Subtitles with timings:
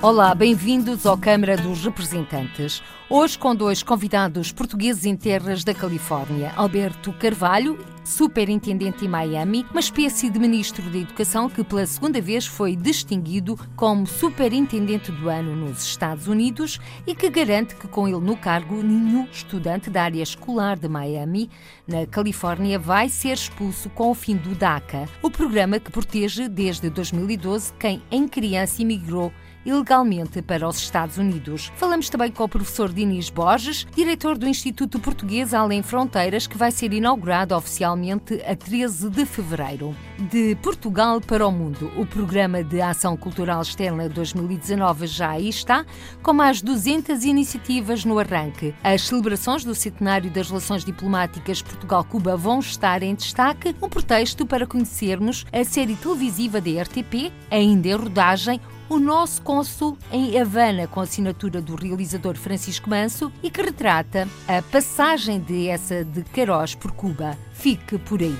[0.00, 2.80] Olá, bem-vindos ao Câmara dos Representantes.
[3.10, 9.80] Hoje com dois convidados portugueses em terras da Califórnia, Alberto Carvalho, superintendente em Miami, uma
[9.80, 15.56] espécie de ministro da Educação que pela segunda vez foi distinguido como superintendente do ano
[15.56, 20.22] nos Estados Unidos e que garante que com ele no cargo nenhum estudante da área
[20.22, 21.50] escolar de Miami,
[21.88, 26.88] na Califórnia, vai ser expulso com o fim do DACA, o programa que protege desde
[26.88, 29.32] 2012 quem em criança imigrou
[29.68, 31.70] ilegalmente para os Estados Unidos.
[31.76, 36.70] Falamos também com o professor Dinis Borges, diretor do Instituto Português Além Fronteiras, que vai
[36.70, 39.94] ser inaugurado oficialmente a 13 de fevereiro.
[40.18, 45.84] De Portugal para o Mundo, o programa de Ação Cultural Externa 2019 já aí está,
[46.22, 48.74] com mais 200 iniciativas no arranque.
[48.82, 54.66] As celebrações do centenário das relações diplomáticas Portugal-Cuba vão estar em destaque, um pretexto para
[54.66, 61.00] conhecermos a série televisiva da RTP, ainda em rodagem, o nosso cônsul em Havana, com
[61.00, 66.92] assinatura do realizador Francisco Manso e que retrata a passagem de essa de Queiroz por
[66.92, 67.36] Cuba.
[67.52, 68.36] Fique por aí.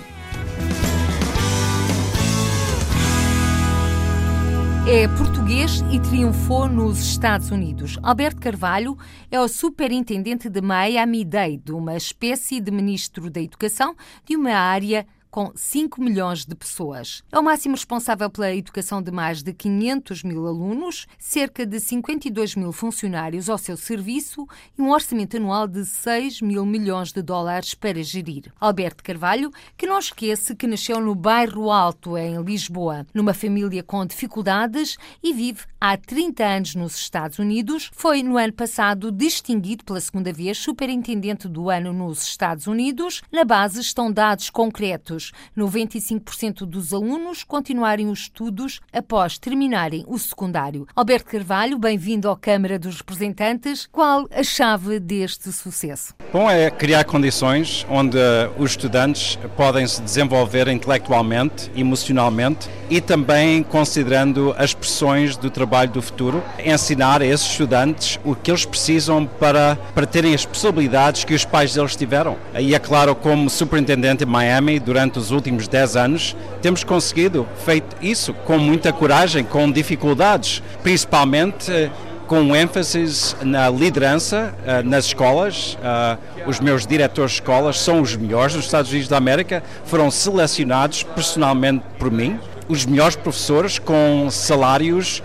[4.91, 7.99] É português e triunfou nos Estados Unidos.
[8.03, 8.97] Alberto Carvalho
[9.31, 15.53] é o superintendente de Miami-Dade, uma espécie de ministro da Educação de uma área com
[15.55, 17.23] 5 milhões de pessoas.
[17.31, 22.57] É o máximo responsável pela educação de mais de 500 mil alunos, cerca de 52
[22.57, 27.75] mil funcionários ao seu serviço e um orçamento anual de 6 mil milhões de dólares
[27.75, 28.53] para gerir.
[28.61, 34.05] Alberto Carvalho, que não esquece que nasceu no bairro Alto, em Lisboa, numa família com
[34.07, 40.01] dificuldades e vive há 30 anos nos Estados Unidos, foi no ano passado distinguido pela
[40.01, 43.23] segunda vez superintendente do ano nos Estados Unidos.
[43.33, 45.18] Na base estão dados concretos
[45.57, 50.87] 95% dos alunos continuarem os estudos após terminarem o secundário.
[50.95, 53.89] Alberto Carvalho, bem-vindo à Câmara dos Representantes.
[53.91, 56.15] Qual a chave deste sucesso?
[56.33, 58.19] Bom, é criar condições onde
[58.59, 66.03] os estudantes podem se desenvolver intelectualmente, emocionalmente e também considerando as pressões do trabalho do
[66.03, 71.35] futuro, ensinar a esses estudantes o que eles precisam para, para terem as possibilidades que
[71.35, 72.37] os pais deles tiveram.
[72.59, 77.47] E é claro, como superintendente em Miami, durante durante os últimos 10 anos, temos conseguido
[77.65, 81.91] feito isso com muita coragem, com dificuldades, principalmente eh,
[82.27, 85.79] com ênfase na liderança uh, nas escolas.
[85.81, 90.11] Uh, os meus diretores de escolas são os melhores dos Estados Unidos da América, foram
[90.11, 92.39] selecionados personalmente por mim.
[92.69, 95.23] Os melhores professores com salários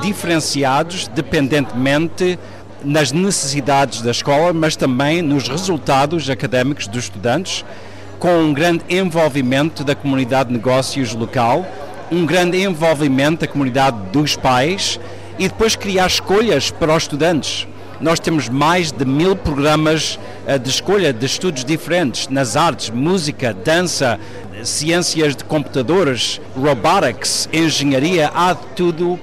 [0.00, 2.38] diferenciados, dependentemente
[2.82, 7.64] nas necessidades da escola, mas também nos resultados académicos dos estudantes
[8.18, 11.66] com um grande envolvimento da comunidade de negócios local,
[12.10, 14.98] um grande envolvimento da comunidade dos pais
[15.38, 17.66] e depois criar escolhas para os estudantes.
[18.00, 23.54] Nós temos mais de mil programas eh, de escolha de estudos diferentes nas artes, música,
[23.54, 24.20] dança,
[24.62, 29.18] ciências de computadores, robotics, engenharia, há tudo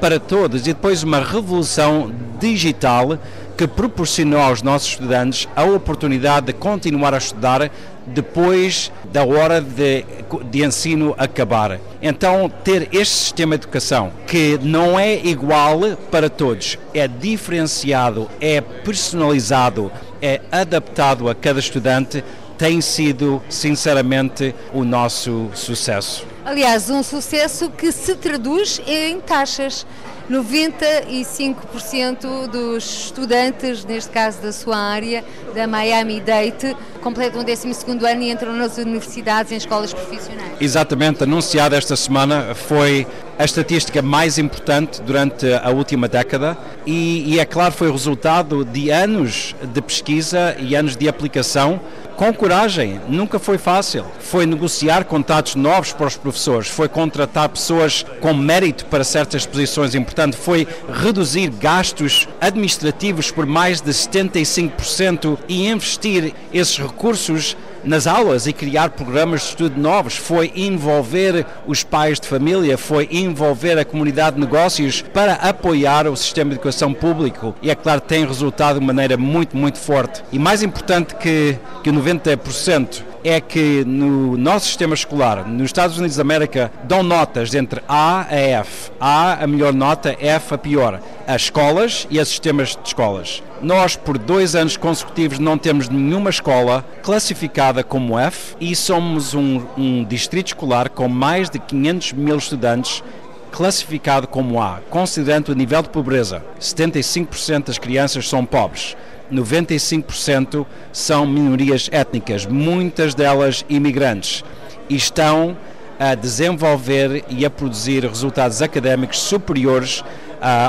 [0.00, 0.62] para todos.
[0.62, 3.18] E depois uma revolução digital
[3.56, 7.70] que proporcionou aos nossos estudantes a oportunidade de continuar a estudar
[8.06, 10.04] depois da hora de,
[10.50, 11.80] de ensino acabar.
[12.00, 15.80] Então, ter este sistema de educação que não é igual
[16.10, 19.90] para todos, é diferenciado, é personalizado,
[20.20, 22.22] é adaptado a cada estudante,
[22.56, 26.35] tem sido, sinceramente, o nosso sucesso.
[26.46, 29.84] Aliás, um sucesso que se traduz em taxas.
[30.30, 35.24] 95% dos estudantes, neste caso da sua área,
[35.54, 37.68] da Miami Date, completam o 12
[38.08, 40.52] ano e entram nas universidades, em escolas profissionais.
[40.60, 43.06] Exatamente, anunciada esta semana foi
[43.38, 46.56] a estatística mais importante durante a última década
[46.86, 51.80] e, e é claro, foi resultado de anos de pesquisa e anos de aplicação
[52.16, 54.04] com coragem, nunca foi fácil.
[54.18, 59.94] Foi negociar contratos novos para os professores, foi contratar pessoas com mérito para certas posições
[59.94, 68.46] importantes, foi reduzir gastos administrativos por mais de 75% e investir esses recursos nas aulas
[68.46, 73.84] e criar programas de estudo novos, foi envolver os pais de família, foi envolver a
[73.84, 78.80] comunidade de negócios para apoiar o sistema de educação público e é claro tem resultado
[78.80, 80.22] de maneira muito, muito forte.
[80.32, 86.16] E mais importante que, que 90% é que no nosso sistema escolar, nos Estados Unidos
[86.16, 88.92] da América, dão notas entre A a F.
[89.00, 91.00] A a melhor nota, F a pior.
[91.26, 93.42] As escolas e os sistemas de escolas.
[93.60, 99.60] Nós, por dois anos consecutivos, não temos nenhuma escola classificada como F e somos um,
[99.76, 103.02] um distrito escolar com mais de 500 mil estudantes
[103.50, 106.44] classificado como A, considerando o nível de pobreza.
[106.60, 108.94] 75% das crianças são pobres.
[109.32, 114.44] 95% são minorias étnicas, muitas delas imigrantes,
[114.88, 115.56] e estão
[115.98, 120.04] a desenvolver e a produzir resultados académicos superiores uh,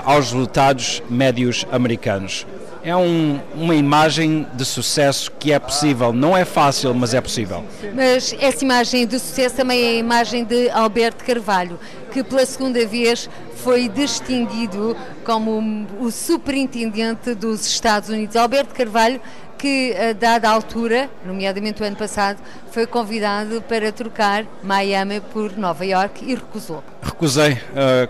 [0.05, 2.45] aos resultados médios americanos.
[2.87, 7.61] É um, uma imagem de sucesso que é possível, não é fácil, mas é possível.
[7.93, 11.77] Mas essa imagem de sucesso também é a imagem de Alberto Carvalho,
[12.13, 14.95] que pela segunda vez foi distinguido
[15.25, 18.37] como o superintendente dos Estados Unidos.
[18.37, 19.19] Alberto Carvalho,
[19.57, 22.37] que a dada altura, nomeadamente o ano passado,
[22.71, 26.83] foi convidado para trocar Miami por Nova York e recusou.
[27.01, 27.53] Recusei.
[27.53, 27.57] Uh,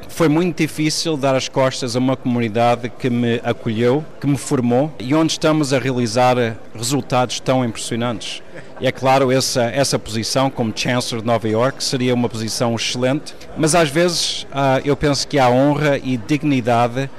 [0.09, 4.91] foi muito difícil dar as costas a uma comunidade que me acolheu, que me formou
[4.99, 6.35] e onde estamos a realizar
[6.75, 8.43] resultados tão impressionantes.
[8.81, 13.33] E é claro, essa, essa posição como Chancellor de Nova York seria uma posição excelente,
[13.55, 14.45] mas às vezes
[14.83, 17.09] eu penso que há honra e dignidade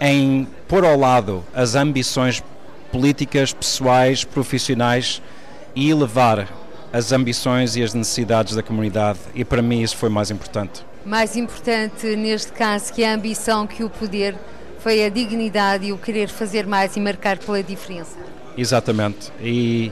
[0.00, 2.42] em pôr ao lado as ambições
[2.92, 5.20] políticas, pessoais, profissionais
[5.74, 6.46] e elevar
[6.92, 9.18] as ambições e as necessidades da comunidade.
[9.34, 10.84] E para mim isso foi mais importante.
[11.04, 14.36] Mais importante neste caso que a ambição, que o poder,
[14.78, 18.18] foi a dignidade e o querer fazer mais e marcar pela diferença.
[18.56, 19.32] Exatamente.
[19.40, 19.90] E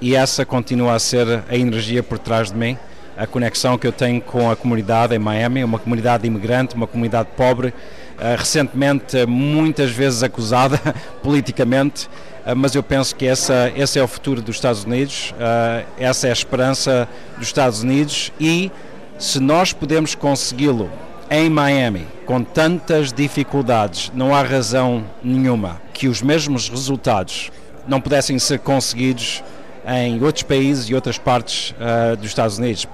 [0.00, 2.78] e essa continua a ser a energia por trás de mim,
[3.16, 7.30] a conexão que eu tenho com a comunidade em Miami, uma comunidade imigrante, uma comunidade
[7.36, 10.78] pobre, uh, recentemente muitas vezes acusada
[11.20, 12.08] politicamente,
[12.54, 16.30] mas eu penso que essa, esse é o futuro dos Estados Unidos, uh, essa é
[16.30, 18.32] a esperança dos Estados Unidos.
[18.40, 18.70] E
[19.18, 20.90] se nós podemos consegui-lo
[21.30, 27.50] em Miami, com tantas dificuldades, não há razão nenhuma que os mesmos resultados
[27.86, 29.42] não pudessem ser conseguidos
[29.86, 32.86] em outros países e outras partes uh, dos Estados Unidos,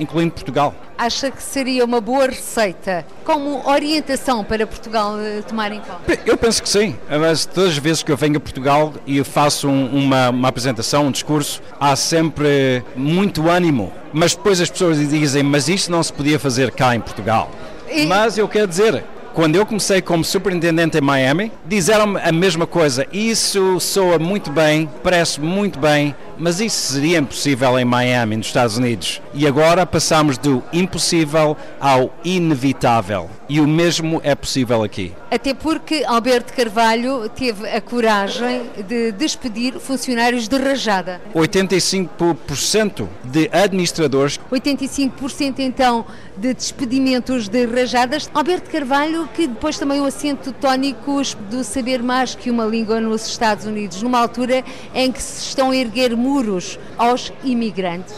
[0.00, 0.74] incluindo Portugal.
[0.98, 6.18] Acha que seria uma boa receita como orientação para Portugal uh, tomar em conta?
[6.26, 9.68] Eu penso que sim, mas todas as vezes que eu venho a Portugal e faço
[9.68, 15.42] um, uma, uma apresentação, um discurso, há sempre muito ânimo, mas depois as pessoas dizem,
[15.42, 17.50] mas isto não se podia fazer cá em Portugal.
[17.90, 18.06] E...
[18.06, 23.06] Mas eu quero dizer, quando eu comecei como superintendente em Miami, disseram-me a mesma coisa.
[23.12, 28.78] Isso soa muito bem, parece muito bem, mas isso seria impossível em Miami, nos Estados
[28.78, 29.20] Unidos.
[29.34, 33.28] E agora passamos do impossível ao inevitável.
[33.48, 35.12] E o mesmo é possível aqui.
[35.30, 41.20] Até porque Alberto Carvalho teve a coragem de despedir funcionários de rajada.
[41.34, 44.40] 85% de administradores.
[44.50, 46.06] 85% então
[46.36, 48.30] de despedimentos de rajadas.
[48.32, 51.20] Alberto Carvalho, que depois também o acento tónico
[51.50, 54.64] do saber mais que uma língua nos Estados Unidos, numa altura
[54.94, 56.16] em que se estão a erguer
[56.96, 58.14] aos imigrantes?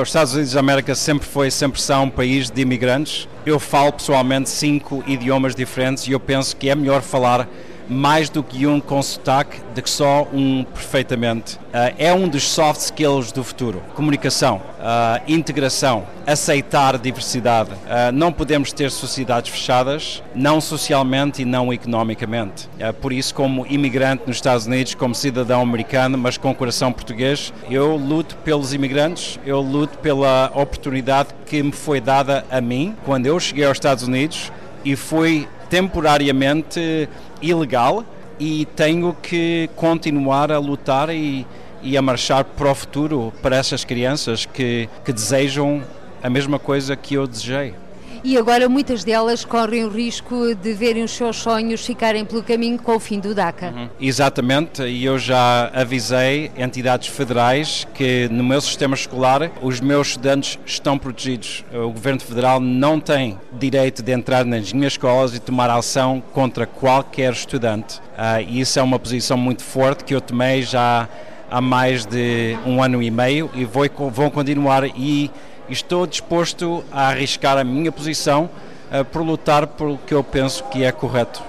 [0.00, 3.26] Os Estados Unidos da América sempre foi, sempre são um país de imigrantes.
[3.46, 7.48] Eu falo pessoalmente cinco idiomas diferentes e eu penso que é melhor falar
[7.90, 11.56] mais do que um com sotaque do que só um perfeitamente.
[11.56, 13.82] Uh, é um dos soft skills do futuro.
[13.94, 17.70] Comunicação, uh, integração, aceitar diversidade.
[17.72, 22.68] Uh, não podemos ter sociedades fechadas, não socialmente e não economicamente.
[23.00, 27.96] por isso, como imigrante nos Estados Unidos, como cidadão americano, mas com coração português, eu
[27.96, 33.40] luto pelos imigrantes, eu luto pela oportunidade que me foi dada a mim quando eu
[33.40, 34.52] cheguei aos Estados Unidos
[34.84, 37.08] e fui temporariamente
[37.40, 38.04] ilegal
[38.38, 41.46] e tenho que continuar a lutar e,
[41.82, 45.82] e a marchar para o futuro para essas crianças que, que desejam
[46.22, 47.74] a mesma coisa que eu desejei
[48.22, 52.78] e agora muitas delas correm o risco de verem os seus sonhos ficarem pelo caminho
[52.78, 53.72] com o fim do DACA.
[53.74, 53.88] Uhum.
[54.00, 60.58] Exatamente, e eu já avisei entidades federais que no meu sistema escolar os meus estudantes
[60.66, 61.64] estão protegidos.
[61.72, 66.66] O Governo Federal não tem direito de entrar nas minhas escolas e tomar ação contra
[66.66, 67.98] qualquer estudante.
[67.98, 71.08] Uh, e isso é uma posição muito forte que eu tomei já
[71.50, 75.30] há mais de um ano e meio e vou, vou continuar e
[75.70, 78.50] estou disposto a arriscar a minha posição
[78.90, 81.42] uh, por lutar pelo que eu penso que é correto.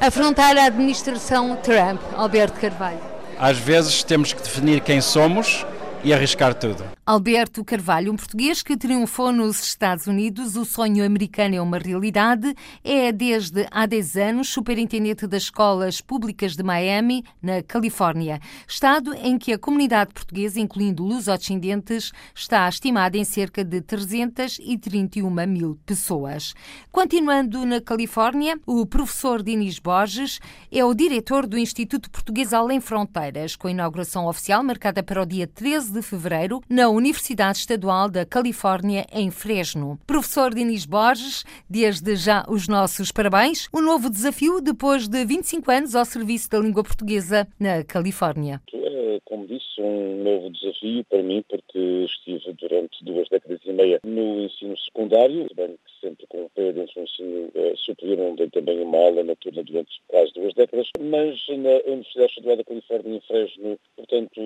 [0.00, 3.00] Afrontar a administração Trump, Alberto Carvalho.
[3.38, 5.64] Às vezes temos que definir quem somos
[6.08, 6.82] e arriscar tudo.
[7.04, 12.54] Alberto Carvalho, um português que triunfou nos Estados Unidos, o sonho americano é uma realidade,
[12.82, 19.36] é desde há 10 anos superintendente das escolas públicas de Miami, na Califórnia, estado em
[19.36, 26.54] que a comunidade portuguesa, incluindo luso-descendentes, está estimada em cerca de 331 mil pessoas.
[26.90, 30.40] Continuando na Califórnia, o professor Dinis Borges
[30.72, 35.26] é o diretor do Instituto Português Além Fronteiras, com a inauguração oficial marcada para o
[35.26, 39.98] dia 13 de fevereiro na Universidade Estadual da Califórnia, em Fresno.
[40.06, 43.68] Professor Dinis Borges, desde já os nossos parabéns.
[43.72, 48.60] Um novo desafio depois de 25 anos ao serviço da língua portuguesa na Califórnia.
[48.72, 54.00] É, como disse, um novo desafio para mim, porque estive durante duas décadas e meia
[54.04, 58.98] no ensino secundário, bem que sempre com o do ensino uh, superior, onde também uma
[58.98, 64.40] aula noturna durante quase duas décadas, mas na Universidade Estadual da Califórnia, em Fresno, portanto,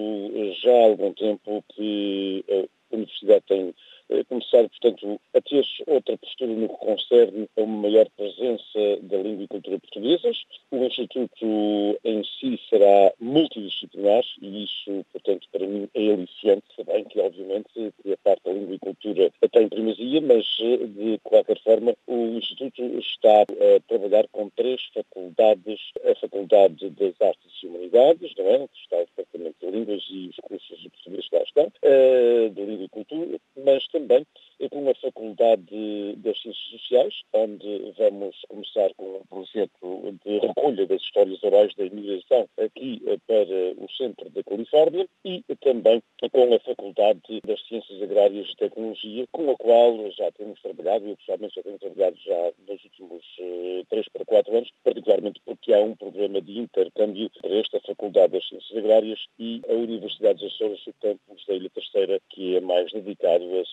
[0.63, 3.75] já há algum tempo que a universidade tem eh,
[4.29, 9.45] começar, portanto, a ter outra postura no que concerne a uma maior presença da língua
[9.45, 10.43] e cultura portuguesas.
[10.71, 17.21] O Instituto em si será multidisciplinar e isso, portanto, para mim é aliciante, bem que
[17.21, 22.39] obviamente que a parte da língua e cultura tem primazia, mas de qualquer forma o
[22.39, 28.69] Instituto está a trabalhar com três faculdades, a Faculdade das Artes e Humanidades, não é?
[28.75, 32.85] Está o Departamento de Línguas e os cursos de português lá estão, eh, de língua
[32.85, 34.27] e cultura, mas também
[34.71, 41.01] com a Faculdade das Ciências Sociais, onde vamos começar com um projeto de recolha das
[41.03, 46.61] histórias orais da imigração aqui eh, para o centro da Califórnia e também com a
[46.61, 51.63] Faculdade das Ciências Agrárias e Tecnologia, com a qual já temos trabalhado, eu pessoalmente já
[51.63, 56.41] tenho trabalhado já nos últimos uh, 3 para 4 anos, particularmente porque há um programa
[56.41, 61.45] de intercâmbio para esta Faculdade das Ciências Agrárias e a Universidade dos Açores, o campus
[61.47, 63.65] da Ilha Terceira, que é mais dedicado a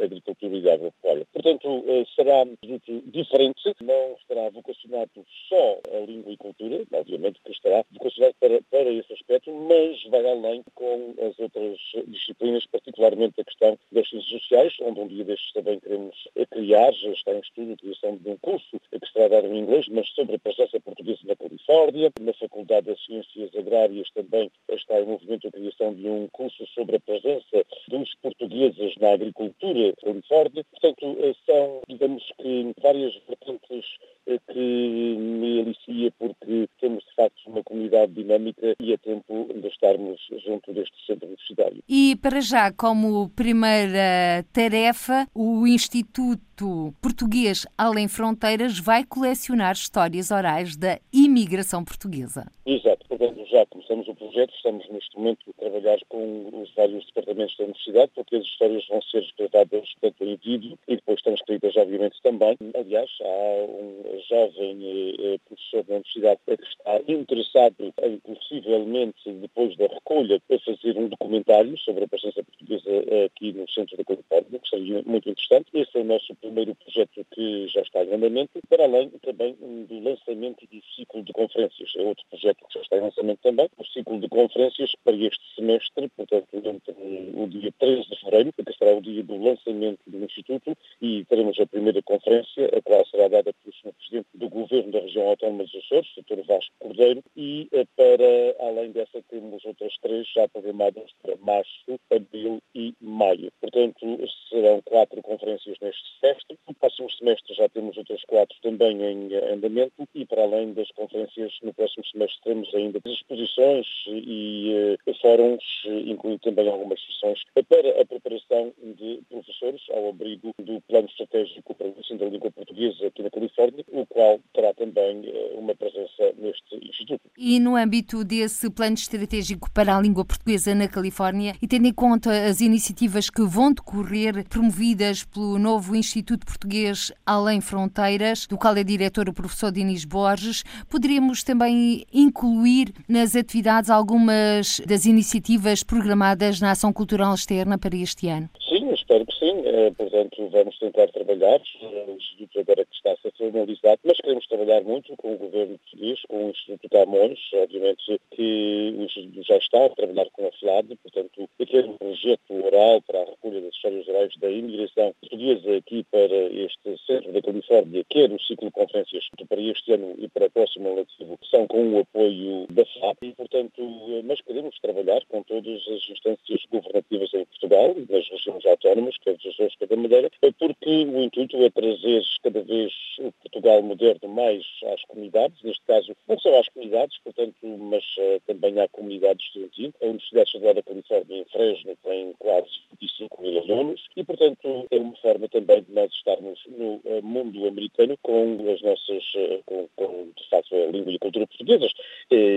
[0.00, 1.26] agricultura e agropecuária.
[1.32, 5.10] Portanto, eh, será muito diferente, não estará vocacionado
[5.48, 10.28] só a língua e cultura, obviamente que estará vocacionado para, para esse aspecto, mas vai
[10.28, 15.52] além com as outras disciplinas, particularmente a questão das ciências sociais, onde um dia destes
[15.52, 16.16] também queremos
[16.50, 19.86] criar, já está em estudo a criação de um curso que estará dado em inglês,
[19.88, 22.10] mas sobre a presença portuguesa na Califórnia.
[22.20, 26.96] Na Faculdade das Ciências Agrárias também está em movimento a criação de um curso sobre
[26.96, 30.64] a presença dos portugueses na agricultura Califórnia.
[30.70, 33.84] Portanto, eh, são, digamos que, várias vertentes
[34.26, 39.68] eh, que me alicia porque temos, de facto, uma comunidade dinâmica e a tempo de
[39.68, 41.82] estarmos junto deste centro universitário.
[41.88, 50.76] E, para já, como primeira tarefa, o Instituto Português Além Fronteiras vai colecionar histórias orais
[50.76, 52.50] da imigração portuguesa.
[52.66, 53.07] Exato.
[53.08, 57.64] Portanto, já começamos o projeto, estamos neste momento a trabalhar com os vários departamentos da
[57.64, 62.20] universidade, porque as histórias vão ser escritas tanto em vídeo e depois estão escritas, obviamente,
[62.22, 62.56] também.
[62.74, 70.42] Aliás, há um jovem eh, professor da universidade que está interessado possivelmente, depois da recolha,
[70.50, 72.90] a fazer um documentário sobre a presença portuguesa
[73.24, 75.70] aqui no centro da Califórnia, que seria muito interessante.
[75.72, 79.98] Esse é o nosso primeiro projeto que já está em andamento, para além também do
[80.00, 81.90] lançamento do ciclo de conferências.
[81.96, 86.08] É outro projeto que já está lançamento também, o ciclo de conferências para este semestre,
[86.16, 86.94] portanto, entre
[87.34, 91.58] o dia 13 de fevereiro, que será o dia do lançamento do Instituto, e teremos
[91.60, 93.92] a primeira conferência, a qual será dada pelo Sr.
[93.92, 96.42] Presidente do Governo da Região Autónoma dos Açores, Dr.
[96.46, 102.60] Vasco Cordeiro, e eh, para, além dessa, temos outras três já programadas para março, abril
[102.74, 103.50] e maio.
[103.60, 104.06] Portanto,
[104.48, 106.58] serão quatro conferências neste semestre.
[106.66, 111.52] No próximo semestre já temos outras quatro também em andamento, e para além das conferências,
[111.62, 115.62] no próximo semestre teremos ainda exposições e uh, fóruns,
[116.06, 121.88] incluindo também algumas sessões para a preparação de professores ao abrigo do Plano Estratégico para
[121.88, 126.32] o Ensino da Língua Portuguesa aqui na Califórnia, o qual terá também uh, uma presença
[126.38, 127.20] neste Instituto.
[127.36, 131.92] E no âmbito desse Plano Estratégico para a Língua Portuguesa na Califórnia, e tendo em
[131.92, 138.76] conta as iniciativas que vão decorrer, promovidas pelo novo Instituto Português Além Fronteiras, do qual
[138.76, 142.77] é diretor o professor Dinis Borges, poderíamos também incluir
[143.08, 148.48] nas atividades algumas das iniciativas programadas na Ação Cultural Externa para este ano?
[148.68, 149.62] Sim, espero que sim.
[149.64, 151.60] Eh, portanto, vamos tentar trabalhar.
[151.82, 155.78] O Instituto agora que está a ser formalizado, mas queremos trabalhar muito com o governo
[155.78, 160.52] português, com o Instituto Camões, obviamente que o Instituto já está a trabalhar com a
[160.52, 165.76] FLAD, portanto, aquele um projeto oral para a recolha das histórias gerais da imigração portuguesa
[165.76, 170.28] aqui para este centro da Califórnia, quer o ciclo de conferências para este ano e
[170.28, 173.82] para o próximo letivo, são com o apoio da FLAD e, portanto,
[174.24, 179.46] mas queremos trabalhar com todas as instâncias governativas em Portugal, nas regiões autónomas, quer dos
[179.46, 184.64] Açores, quer da Madeira, porque o intuito é trazer cada vez o Portugal moderno mais
[184.92, 189.92] às comunidades, neste caso não só às comunidades, portanto, mas uh, também à comunidade estudantil.
[190.02, 192.68] A Universidade Estadual da Califórnia em Fresno tem quase
[193.00, 197.66] 25 mil alunos e, portanto, é uma forma também de nós estarmos no uh, mundo
[197.66, 201.92] americano com as nossas, uh, com, com, de facto, a língua e a cultura portuguesas.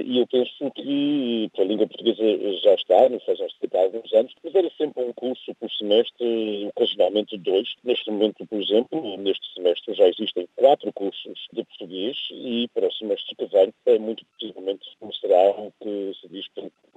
[0.03, 2.23] E eu penso que a língua portuguesa
[2.63, 7.37] já está, não faz há alguns anos, mas era sempre um curso por semestre, ocasionalmente
[7.37, 7.67] dois.
[7.83, 12.93] Neste momento, por exemplo, neste semestre já existem quatro cursos de português e para o
[12.93, 16.45] semestre que vem, é muito possivelmente começará o que se diz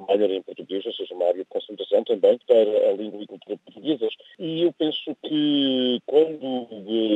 [0.08, 3.58] minor em português, ou seja, uma área de concentração também para a língua e cultura
[3.58, 4.14] portuguesas.
[4.38, 6.68] E eu penso que quando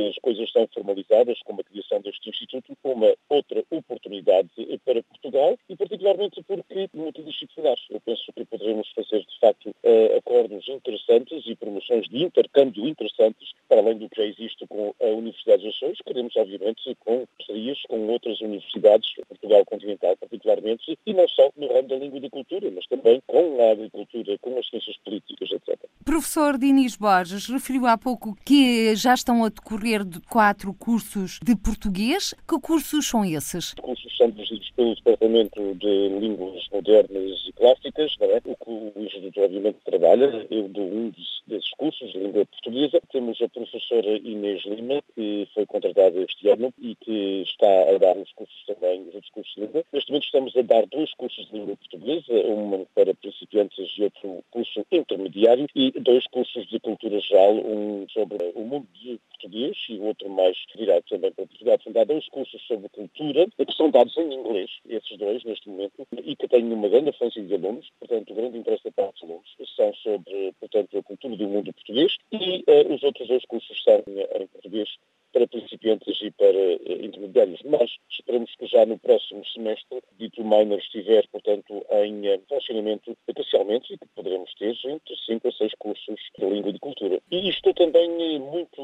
[0.09, 4.49] as coisas estão formalizadas, como a criação deste Instituto, uma outra oportunidade
[4.85, 7.77] para Portugal e particularmente porque multidisciplinar.
[7.89, 13.53] Eu penso que poderemos fazer, de facto, uh, acordos interessantes e promoções de intercâmbio interessantes,
[13.67, 15.99] para além do que já existe com a Universidade dos Açores.
[16.05, 21.87] Queremos, obviamente, com parcerias com outras universidades, Portugal continental particularmente, e não só no ramo
[21.87, 25.79] da língua e da cultura, mas também com a agricultura, com as ciências políticas, etc.
[26.03, 31.55] Professor Dinis Borges referiu há pouco que já estão a decorrer de quatro cursos de
[31.55, 32.33] português.
[32.47, 33.69] Que cursos são esses?
[33.69, 38.37] Os cursos são dirigidos pelo Departamento de Línguas Modernas e Clássicas, é?
[38.45, 40.45] o que o Instituto obviamente trabalha.
[40.51, 41.11] Eu dou um
[41.47, 43.01] desses cursos de língua portuguesa.
[43.11, 48.17] Temos a professora Inês Lima, que foi contratada este ano e que está a dar
[48.17, 49.83] os cursos também, os cursos de língua.
[49.91, 54.43] Neste momento estamos a dar dois cursos de língua portuguesa, um para principiantes e outro
[54.51, 59.97] curso intermediário, e dois cursos de cultura geral, um sobre o mundo de português e
[59.99, 61.79] outro mais virado também para Portugal.
[61.83, 66.07] São dados dois cursos sobre cultura, que são dados em inglês, esses dois neste momento,
[66.23, 69.29] e que têm uma grande afluência de alunos, portanto, o grande interesse da parte dos
[69.29, 73.83] alunos, são sobre, portanto, a cultura do mundo português, e uh, os outros dois cursos
[73.83, 74.89] são em português
[75.31, 77.61] para principiantes e para uh, intermediários.
[77.63, 83.93] Mas esperamos que já no próximo semestre, dito minor estiver, portanto, em uh, funcionamento oficialmente
[83.93, 87.19] e que poderemos ter entre 5 a 6 cursos de língua e de cultura.
[87.31, 88.81] E estou também muito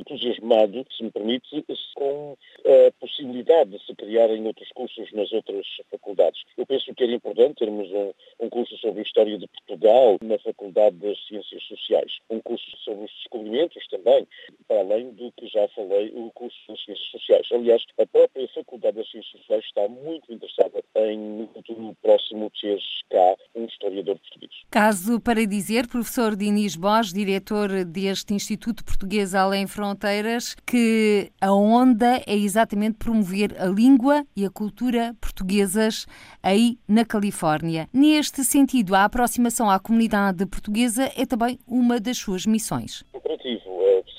[0.00, 6.42] entusiasmado, se me permite, com a possibilidade de se criarem outros cursos nas outras faculdades.
[6.56, 10.38] Eu penso que era importante termos um, um curso sobre a história de Portugal na
[10.38, 14.26] Faculdade das Ciências Sociais, um curso sobre os descobrimentos também,
[14.66, 17.46] para além do que já falei, o curso das Ciências Sociais.
[17.52, 22.78] Aliás, a própria Faculdade das Ciências Sociais está muito interessada em, no futuro próximo, ter
[23.10, 24.52] cá um historiador português.
[24.70, 32.20] Caso para dizer, professor Dinis Borges, diretor deste Instituto Português Além Fronteiras, que a onda
[32.26, 36.06] é exatamente promover a língua e a cultura portuguesas
[36.42, 37.88] aí na Califórnia.
[37.92, 43.04] Neste sentido, a aproximação à comunidade portuguesa é também uma das suas missões.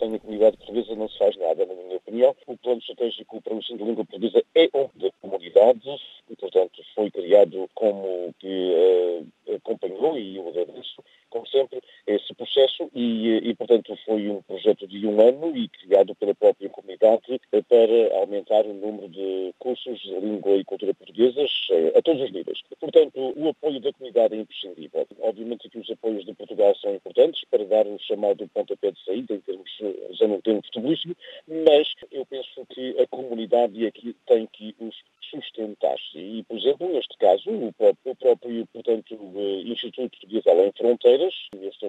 [0.02, 2.36] Sem a comunidade portuguesa não se faz nada, na minha opinião.
[2.48, 5.96] O plano estratégico para o ensino de língua portuguesa é um da comunidade
[6.28, 8.74] e, portanto, foi criado como que
[9.48, 14.88] uh, acompanhou e eu agradeço como sempre, esse processo e, e, portanto, foi um projeto
[14.88, 20.20] de um ano e criado pela própria comunidade para aumentar o número de cursos de
[20.20, 22.60] língua e cultura portuguesas eh, a todos os níveis.
[22.80, 25.08] Portanto, o apoio da comunidade é imprescindível.
[25.20, 29.34] Obviamente que os apoios de Portugal são importantes para dar o chamado pontapé de saída
[29.34, 29.70] em termos,
[30.10, 31.16] usando um termo futebolístico,
[31.48, 34.96] mas eu penso que a comunidade aqui tem que os
[35.32, 36.18] sustentar-se.
[36.18, 39.16] E, por exemplo, neste caso, o próprio, o próprio portanto,
[39.66, 41.34] Instituto Português Além Fronteiras,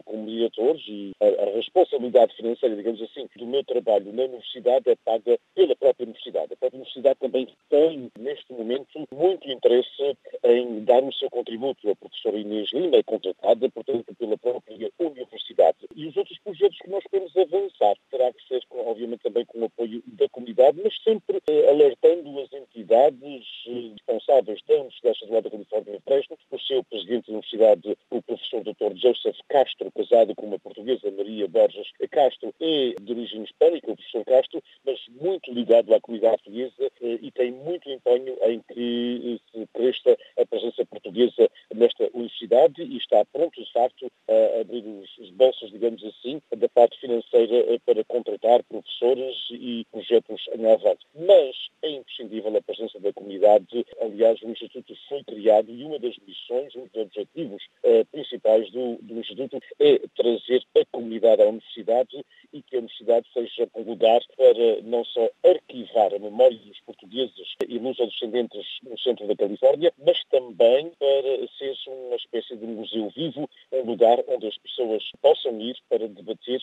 [0.02, 4.96] como diretor e a, a, responsabilidade financeira, digamos assim, do meu trabalho na universidade é
[5.04, 6.52] paga pela própria universidade.
[6.52, 11.90] A própria universidade também tem, neste momento, muito interesse em dar o seu contributo.
[11.90, 15.78] A professora Inês Lima é contratada, portanto, pela própria universidade.
[15.94, 19.64] E os outros projetos que nós queremos avançar terá que ser, obviamente, também com o
[19.64, 25.50] apoio da comunidade, mas sempre eh, alertando as entidades eh, responsáveis da Universidade Estadual da
[25.50, 28.96] Califórnia Fresno, o seu presidente da universidade, o professor Dr.
[28.96, 34.24] Joseph Castro, casado com uma portuguesa, Maria Borges Castro, é de origem hispânica, o professor
[34.24, 39.66] Castro, mas muito ligado à comunidade portuguesa eh, e tem muito empenho em que se
[39.72, 45.30] cresça a presença portuguesa nesta universidade e está pronto, de facto, a abrir os, os
[45.30, 51.06] bolsos, digamos assim, da parte financeira para contratar professores e projetos em avante.
[51.14, 53.84] Mas é imprescindível a presença da comunidade.
[54.00, 58.96] Aliás, o Instituto foi criado e uma das missões, um dos objetivos eh, principais do,
[59.02, 64.20] do Instituto é trazer a comunidade à universidade e que a universidade seja um lugar
[64.36, 70.18] para não só arquivar a memória dos portugueses e luso-descendentes no centro da Califórnia, mas
[70.30, 75.76] também para ser uma espécie de museu vivo, um lugar onde as pessoas possam ir
[75.88, 76.60] para debater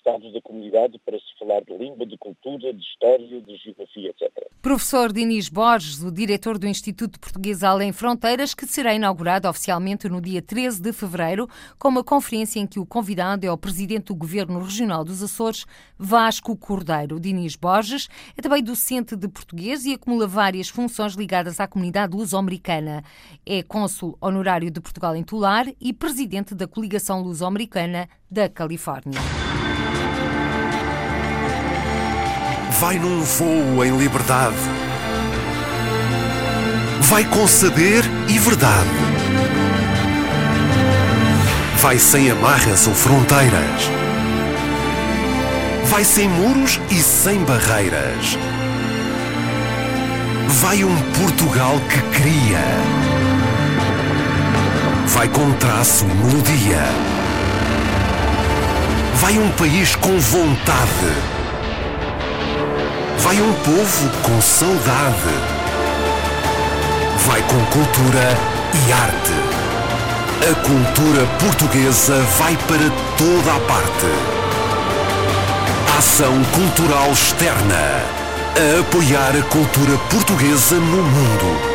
[0.00, 4.10] o estado da comunidade, para se falar de língua, de cultura, de história, de geografia,
[4.10, 4.50] etc.
[4.62, 10.20] Professor Dinis Borges, o diretor do Instituto Português Além Fronteiras, que será inaugurado oficialmente no
[10.20, 14.14] dia 13 de fevereiro, com uma conferência em que o convidado é o presidente do
[14.14, 15.66] Governo Regional dos Açores,
[15.98, 17.20] Vasco Cordeiro.
[17.20, 23.02] Dinis Borges é também docente de português e acumula várias funções ligadas à comunidade luso-americana.
[23.44, 29.20] É cônsul honorário de Portugal em Tular e presidente da Coligação Luso-Americana da Califórnia.
[32.80, 34.56] Vai num voo em liberdade.
[37.02, 38.88] Vai com saber e verdade.
[41.76, 43.90] Vai sem amarras ou fronteiras.
[45.90, 48.38] Vai sem muros e sem barreiras.
[50.48, 52.64] Vai um Portugal que cria.
[55.08, 56.84] Vai com traço e melodia.
[59.16, 61.29] Vai um país com vontade.
[63.22, 65.34] Vai um povo com saudade.
[67.26, 68.36] Vai com cultura
[68.74, 69.60] e arte.
[70.50, 74.06] A cultura portuguesa vai para toda a parte.
[75.98, 78.02] Ação Cultural Externa.
[78.56, 81.69] A apoiar a cultura portuguesa no mundo.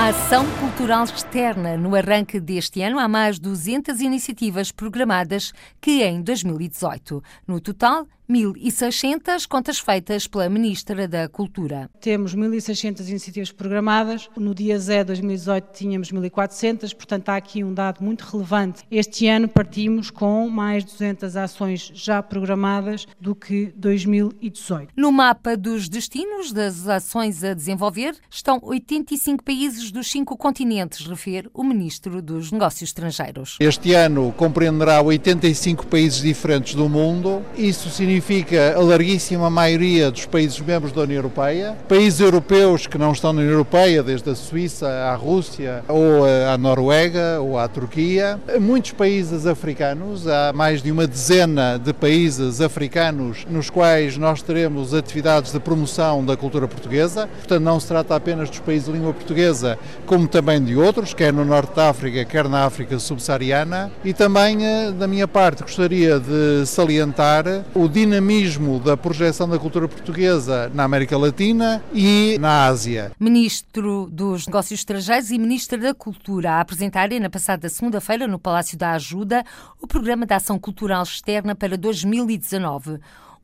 [0.00, 1.76] A ação cultural externa.
[1.76, 7.22] No arranque deste ano, há mais 200 iniciativas programadas que em 2018.
[7.46, 11.90] No total, 1.600 contas feitas pela Ministra da Cultura.
[12.00, 14.30] Temos 1.600 iniciativas programadas.
[14.36, 18.84] No dia Z 2018 tínhamos 1.400, portanto há aqui um dado muito relevante.
[18.88, 24.92] Este ano partimos com mais 200 ações já programadas do que 2018.
[24.96, 31.50] No mapa dos destinos das ações a desenvolver estão 85 países dos cinco continentes, refere
[31.52, 33.56] o Ministro dos Negócios Estrangeiros.
[33.58, 37.44] Este ano compreenderá 85 países diferentes do mundo.
[37.56, 42.98] Isso significa significa a larguíssima maioria dos países membros da União Europeia, países europeus que
[42.98, 47.66] não estão na União Europeia, desde a Suíça à Rússia ou à Noruega ou à
[47.66, 54.42] Turquia, muitos países africanos, há mais de uma dezena de países africanos nos quais nós
[54.42, 58.92] teremos atividades de promoção da cultura portuguesa, portanto não se trata apenas dos países de
[58.92, 63.90] língua portuguesa, como também de outros, quer no Norte da África, quer na África subsaariana,
[64.04, 69.56] e também eh, da minha parte gostaria de salientar o dinamismo dinamismo da projeção da
[69.56, 73.12] cultura portuguesa na América Latina e na Ásia.
[73.20, 78.76] Ministro dos Negócios Estrangeiros e Ministra da Cultura a apresentarem na passada segunda-feira no Palácio
[78.76, 79.44] da Ajuda
[79.80, 82.98] o Programa de Ação Cultural Externa para 2019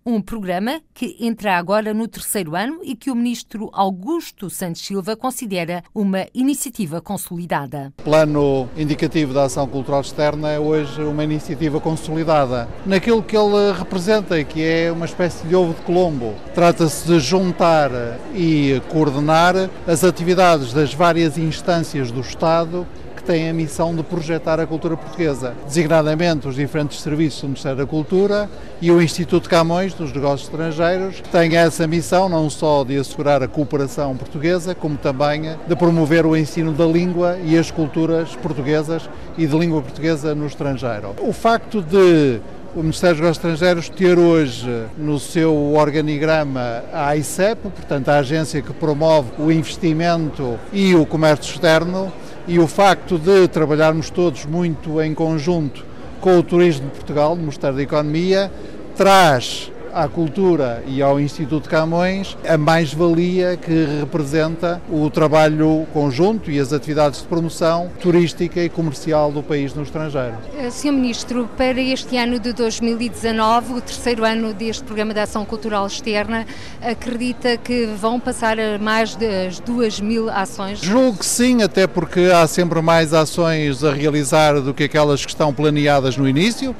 [0.06, 5.16] um programa que entra agora no terceiro ano e que o ministro Augusto Santos Silva
[5.16, 7.92] considera uma iniciativa consolidada.
[7.98, 13.72] O Plano Indicativo da Ação Cultural Externa é hoje uma iniciativa consolidada naquilo que ele
[13.76, 16.34] representa, que é uma espécie de ovo de Colombo.
[16.54, 17.90] Trata-se de juntar
[18.32, 22.86] e coordenar as atividades das várias instâncias do Estado
[23.26, 27.86] têm a missão de projetar a cultura portuguesa, designadamente os diferentes serviços do Ministério da
[27.86, 28.48] Cultura
[28.80, 33.48] e o Instituto Camões dos Negócios Estrangeiros, que essa missão não só de assegurar a
[33.48, 39.46] cooperação portuguesa, como também de promover o ensino da língua e as culturas portuguesas e
[39.46, 41.14] de língua portuguesa no estrangeiro.
[41.18, 42.40] O facto de
[42.76, 48.60] o Ministério dos Negócios Estrangeiros ter hoje no seu organigrama a AICEP, portanto a agência
[48.60, 52.12] que promove o investimento e o comércio externo,
[52.46, 55.84] e o facto de trabalharmos todos muito em conjunto
[56.20, 58.50] com o Turismo de Portugal, no Ministério da Economia,
[58.96, 66.60] traz à cultura e ao Instituto Camões a mais-valia que representa o trabalho conjunto e
[66.60, 70.36] as atividades de promoção turística e comercial do país no estrangeiro.
[70.58, 70.92] Eh, Sr.
[70.92, 76.46] Ministro, para este ano de 2019, o terceiro ano deste Programa de Ação Cultural Externa,
[76.82, 79.26] acredita que vão passar a mais de
[79.64, 80.80] 2 mil ações?
[80.80, 85.30] Julgo que sim, até porque há sempre mais ações a realizar do que aquelas que
[85.30, 86.76] estão planeadas no início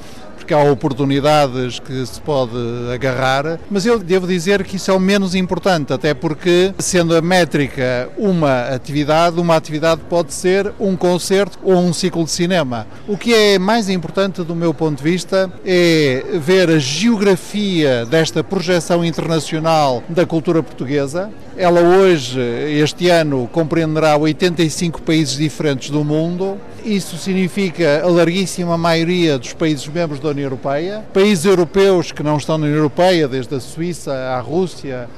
[0.47, 2.53] porque há oportunidades que se pode
[2.95, 7.21] agarrar, mas eu devo dizer que isso é o menos importante, até porque, sendo a
[7.21, 12.87] métrica uma atividade, uma atividade pode ser um concerto ou um ciclo de cinema.
[13.09, 18.45] O que é mais importante, do meu ponto de vista, é ver a geografia desta
[18.45, 21.29] projeção internacional da cultura portuguesa.
[21.59, 22.39] Ela hoje,
[22.79, 26.59] este ano, compreenderá 85 países diferentes do mundo.
[26.85, 32.37] Isso significa a larguíssima maioria dos países membros da União Europeia, países europeus que não
[32.37, 35.09] estão na União Europeia, desde a Suíça à Rússia,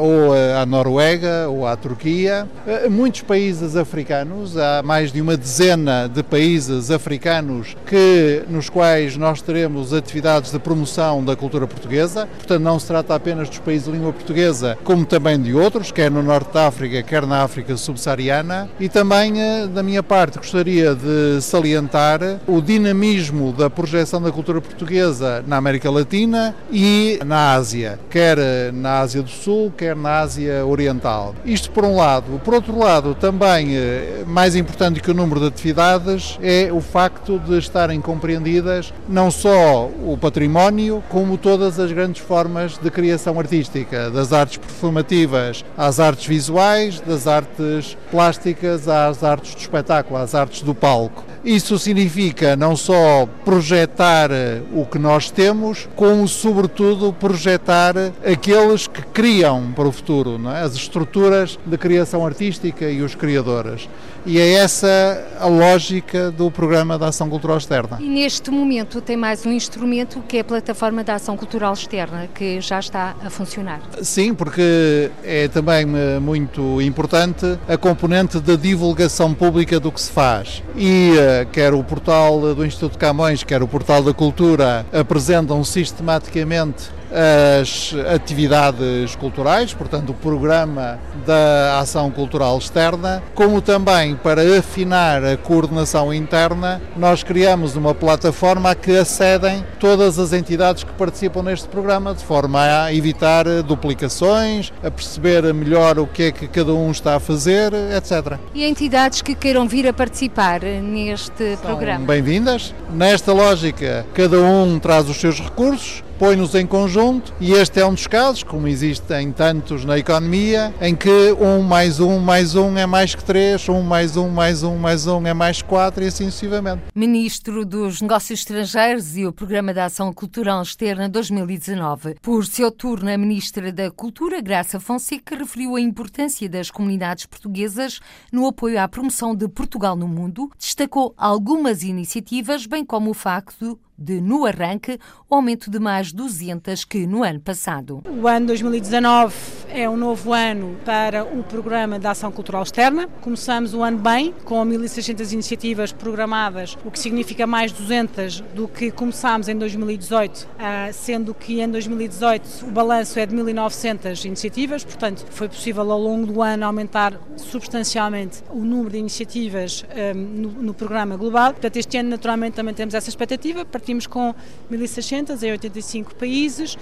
[0.00, 2.46] ou à Noruega ou à Turquia.
[2.66, 9.16] Eh, muitos países africanos, há mais de uma dezena de países africanos que, nos quais
[9.16, 12.28] nós teremos atividades de promoção da cultura portuguesa.
[12.38, 16.10] Portanto, não se trata apenas dos países de língua portuguesa, como também de outros, quer
[16.10, 18.68] no Norte da África, quer na África subsaariana.
[18.78, 24.60] E também, eh, da minha parte, gostaria de salientar o dinamismo da projeção da cultura
[24.60, 28.38] portuguesa na América Latina e na Ásia, quer
[28.72, 31.34] na Ásia do Sul, quer na Ásia Oriental.
[31.44, 32.40] Isto por um lado.
[32.44, 37.38] Por outro lado, também eh, mais importante que o número de atividades é o facto
[37.38, 44.10] de estarem compreendidas não só o património, como todas as grandes formas de criação artística,
[44.10, 50.62] das artes performativas às artes visuais, das artes plásticas às artes do espetáculo, às artes
[50.62, 51.24] do palco.
[51.44, 54.30] Isso significa não só projetar
[54.74, 60.62] o que nós temos, como, sobretudo, projetar aqueles que criam para o futuro, é?
[60.62, 63.88] as estruturas de criação artística e os criadores.
[64.26, 67.98] E é essa a lógica do programa da Ação Cultural Externa.
[68.00, 72.28] E neste momento tem mais um instrumento que é a Plataforma da Ação Cultural Externa,
[72.34, 73.80] que já está a funcionar.
[74.00, 80.10] Sim, porque é também eh, muito importante a componente da divulgação pública do que se
[80.10, 80.62] faz.
[80.74, 86.94] E eh, quer o portal do Instituto Camões, quer o portal da Cultura apresentam sistematicamente
[87.14, 95.36] as atividades culturais, portanto, o programa da ação cultural externa, como também para afinar a
[95.36, 101.68] coordenação interna, nós criamos uma plataforma a que acedem todas as entidades que participam neste
[101.68, 106.90] programa, de forma a evitar duplicações, a perceber melhor o que é que cada um
[106.90, 108.38] está a fazer, etc.
[108.54, 112.04] E entidades que queiram vir a participar neste São programa?
[112.06, 112.74] Bem-vindas.
[112.92, 117.94] Nesta lógica, cada um traz os seus recursos, põe-nos em conjunto e este é um
[117.94, 122.86] dos casos, como existem tantos na economia, em que um mais um mais um é
[122.86, 126.26] mais que três, um mais um mais um mais um é mais quatro e assim
[126.26, 126.82] sucessivamente.
[126.94, 132.16] Ministro dos Negócios Estrangeiros e o Programa da Ação Cultural Externa 2019.
[132.22, 138.00] Por seu turno, a Ministra da Cultura, Graça Fonseca, referiu a importância das comunidades portuguesas
[138.32, 143.78] no apoio à promoção de Portugal no mundo, destacou algumas iniciativas, bem como o facto
[143.96, 148.02] de, no arranque, o aumento de mais 200 que no ano passado.
[148.06, 149.34] O ano 2019
[149.68, 153.08] é um novo ano para o Programa de Ação Cultural Externa.
[153.20, 158.90] Começamos o ano bem, com 1.600 iniciativas programadas, o que significa mais 200 do que
[158.90, 165.24] começámos em 2018, ah, sendo que em 2018 o balanço é de 1.900 iniciativas, portanto
[165.30, 171.16] foi possível ao longo do ano aumentar substancialmente o número de iniciativas ah, no programa
[171.16, 171.52] global.
[171.52, 174.34] Portanto, este ano naturalmente também temos essa expectativa, partimos com
[174.72, 176.78] 1.600 em 85 países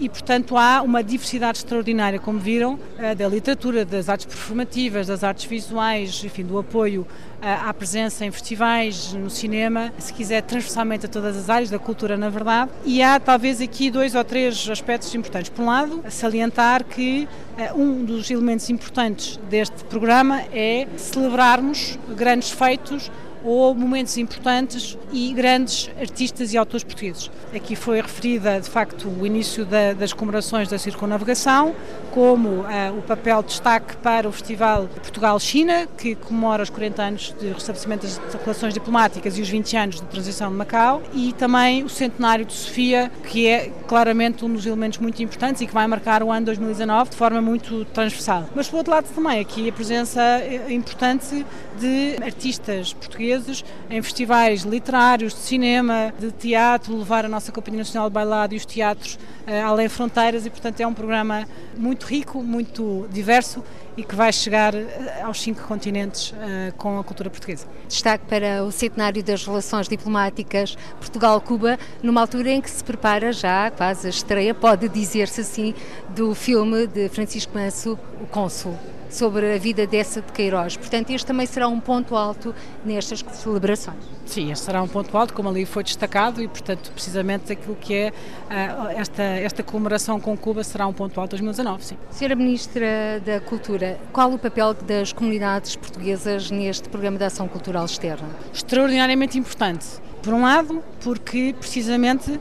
[0.00, 5.22] e, portanto, há uma diversidade extraordinária, como viram, uh, da literatura, das artes performativas, das
[5.22, 11.06] artes visuais, enfim, do apoio uh, à presença em festivais, no cinema, se quiser, transversalmente
[11.06, 12.70] a todas as áreas da cultura, na verdade.
[12.84, 15.50] E há, talvez, aqui dois ou três aspectos importantes.
[15.50, 22.50] Por um lado, salientar que uh, um dos elementos importantes deste programa é celebrarmos grandes
[22.50, 23.10] feitos
[23.44, 27.30] ou momentos importantes e grandes artistas e autores portugueses.
[27.54, 31.74] Aqui foi referida, de facto, o início da, das comemorações da circunnavegação,
[32.12, 37.34] como uh, o papel de destaque para o Festival Portugal-China, que comemora os 40 anos
[37.38, 41.82] de restabelecimento das relações diplomáticas e os 20 anos de transição de Macau, e também
[41.82, 45.86] o centenário de Sofia, que é claramente um dos elementos muito importantes e que vai
[45.86, 48.48] marcar o ano 2019 de forma muito transversal.
[48.54, 51.44] Mas, por outro lado, também aqui a presença eh, importante
[51.78, 58.08] de artistas portugueses em festivais literários, de cinema, de teatro, levar a nossa Companhia Nacional
[58.08, 62.42] de Bailado e os teatros uh, além fronteiras e, portanto, é um programa muito rico,
[62.42, 63.62] muito diverso
[63.96, 67.66] e que vai chegar eh, aos cinco continentes uh, com a cultura portuguesa.
[67.86, 73.70] Destaque para o centenário das relações diplomáticas Portugal-Cuba, numa altura em que se prepara já
[73.70, 75.74] quase a estreia, pode dizer-se assim,
[76.10, 78.91] do filme de Francisco Manso, O Cônsul.
[79.12, 80.76] Sobre a vida dessa de Queiroz.
[80.76, 83.98] Portanto, este também será um ponto alto nestas celebrações.
[84.24, 87.94] Sim, este será um ponto alto, como ali foi destacado, e, portanto, precisamente aquilo que
[87.94, 91.96] é uh, esta, esta comemoração com Cuba será um ponto alto 2019, sim.
[92.10, 97.84] Senhora Ministra da Cultura, qual o papel das comunidades portuguesas neste programa de ação cultural
[97.84, 98.28] externa?
[98.52, 99.86] Extraordinariamente importante.
[100.22, 102.40] Por um lado, porque precisamente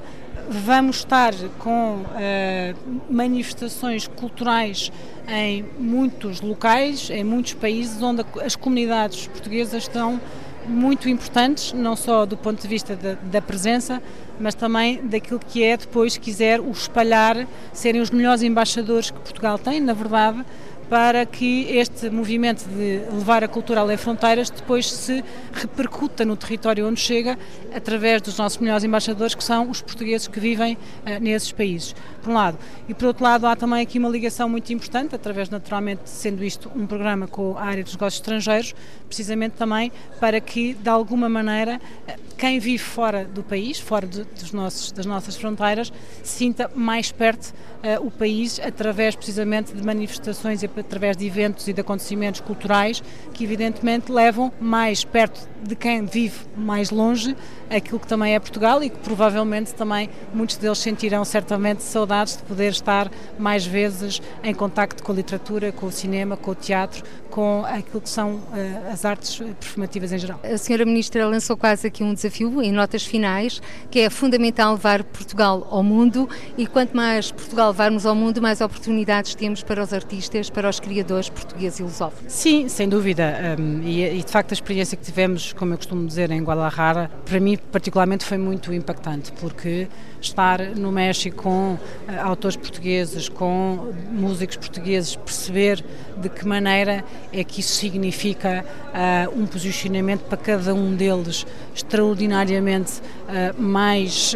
[0.51, 4.91] vamos estar com uh, manifestações culturais
[5.27, 10.19] em muitos locais, em muitos países, onde as comunidades portuguesas estão
[10.67, 14.01] muito importantes, não só do ponto de vista da, da, presença,
[14.39, 19.57] mas também daquilo que é depois, quiser, o espalhar, serem os melhores embaixadores que Portugal
[19.57, 20.45] tem, na verdade,
[20.91, 25.23] para que este movimento de levar a cultura além fronteiras depois se
[25.53, 27.39] repercuta no território onde chega
[27.73, 30.77] através dos nossos melhores embaixadores, que são os portugueses que vivem uh,
[31.21, 32.57] nesses países, por um lado.
[32.87, 36.71] E por outro lado, há também aqui uma ligação muito importante, através naturalmente, sendo isto
[36.75, 38.75] um programa com a área dos negócios estrangeiros,
[39.07, 41.79] precisamente também para que, de alguma maneira,
[42.37, 47.53] quem vive fora do país, fora de, dos nossos, das nossas fronteiras, sinta mais perto
[47.83, 53.03] uh, o país através precisamente de manifestações e através de eventos e de acontecimentos culturais
[53.33, 57.35] que evidentemente levam mais perto de quem vive mais longe
[57.71, 62.43] aquilo que também é Portugal e que provavelmente também muitos deles sentirão certamente saudades de
[62.43, 67.03] poder estar mais vezes em contacto com a literatura, com o cinema, com o teatro,
[67.29, 70.39] com aquilo que são uh, as artes performativas em geral.
[70.43, 75.03] A senhora Ministra lançou quase aqui um desafio em notas finais, que é fundamental levar
[75.03, 79.93] Portugal ao mundo e quanto mais Portugal levarmos ao mundo, mais oportunidades temos para os
[79.93, 82.31] artistas, para os criadores portugueses e lusófonos.
[82.31, 83.57] Sim, sem dúvida.
[83.57, 87.09] Um, e, e, de facto a experiência que tivemos, como eu costumo dizer, em Guadalajara,
[87.25, 89.87] para mim particularmente foi muito impactante, porque
[90.19, 91.79] estar no México com uh,
[92.23, 95.83] autores portugueses, com músicos portugueses, perceber
[96.17, 103.01] de que maneira é que isso significa uh, um posicionamento para cada um deles extraordinariamente
[103.01, 104.33] uh, mais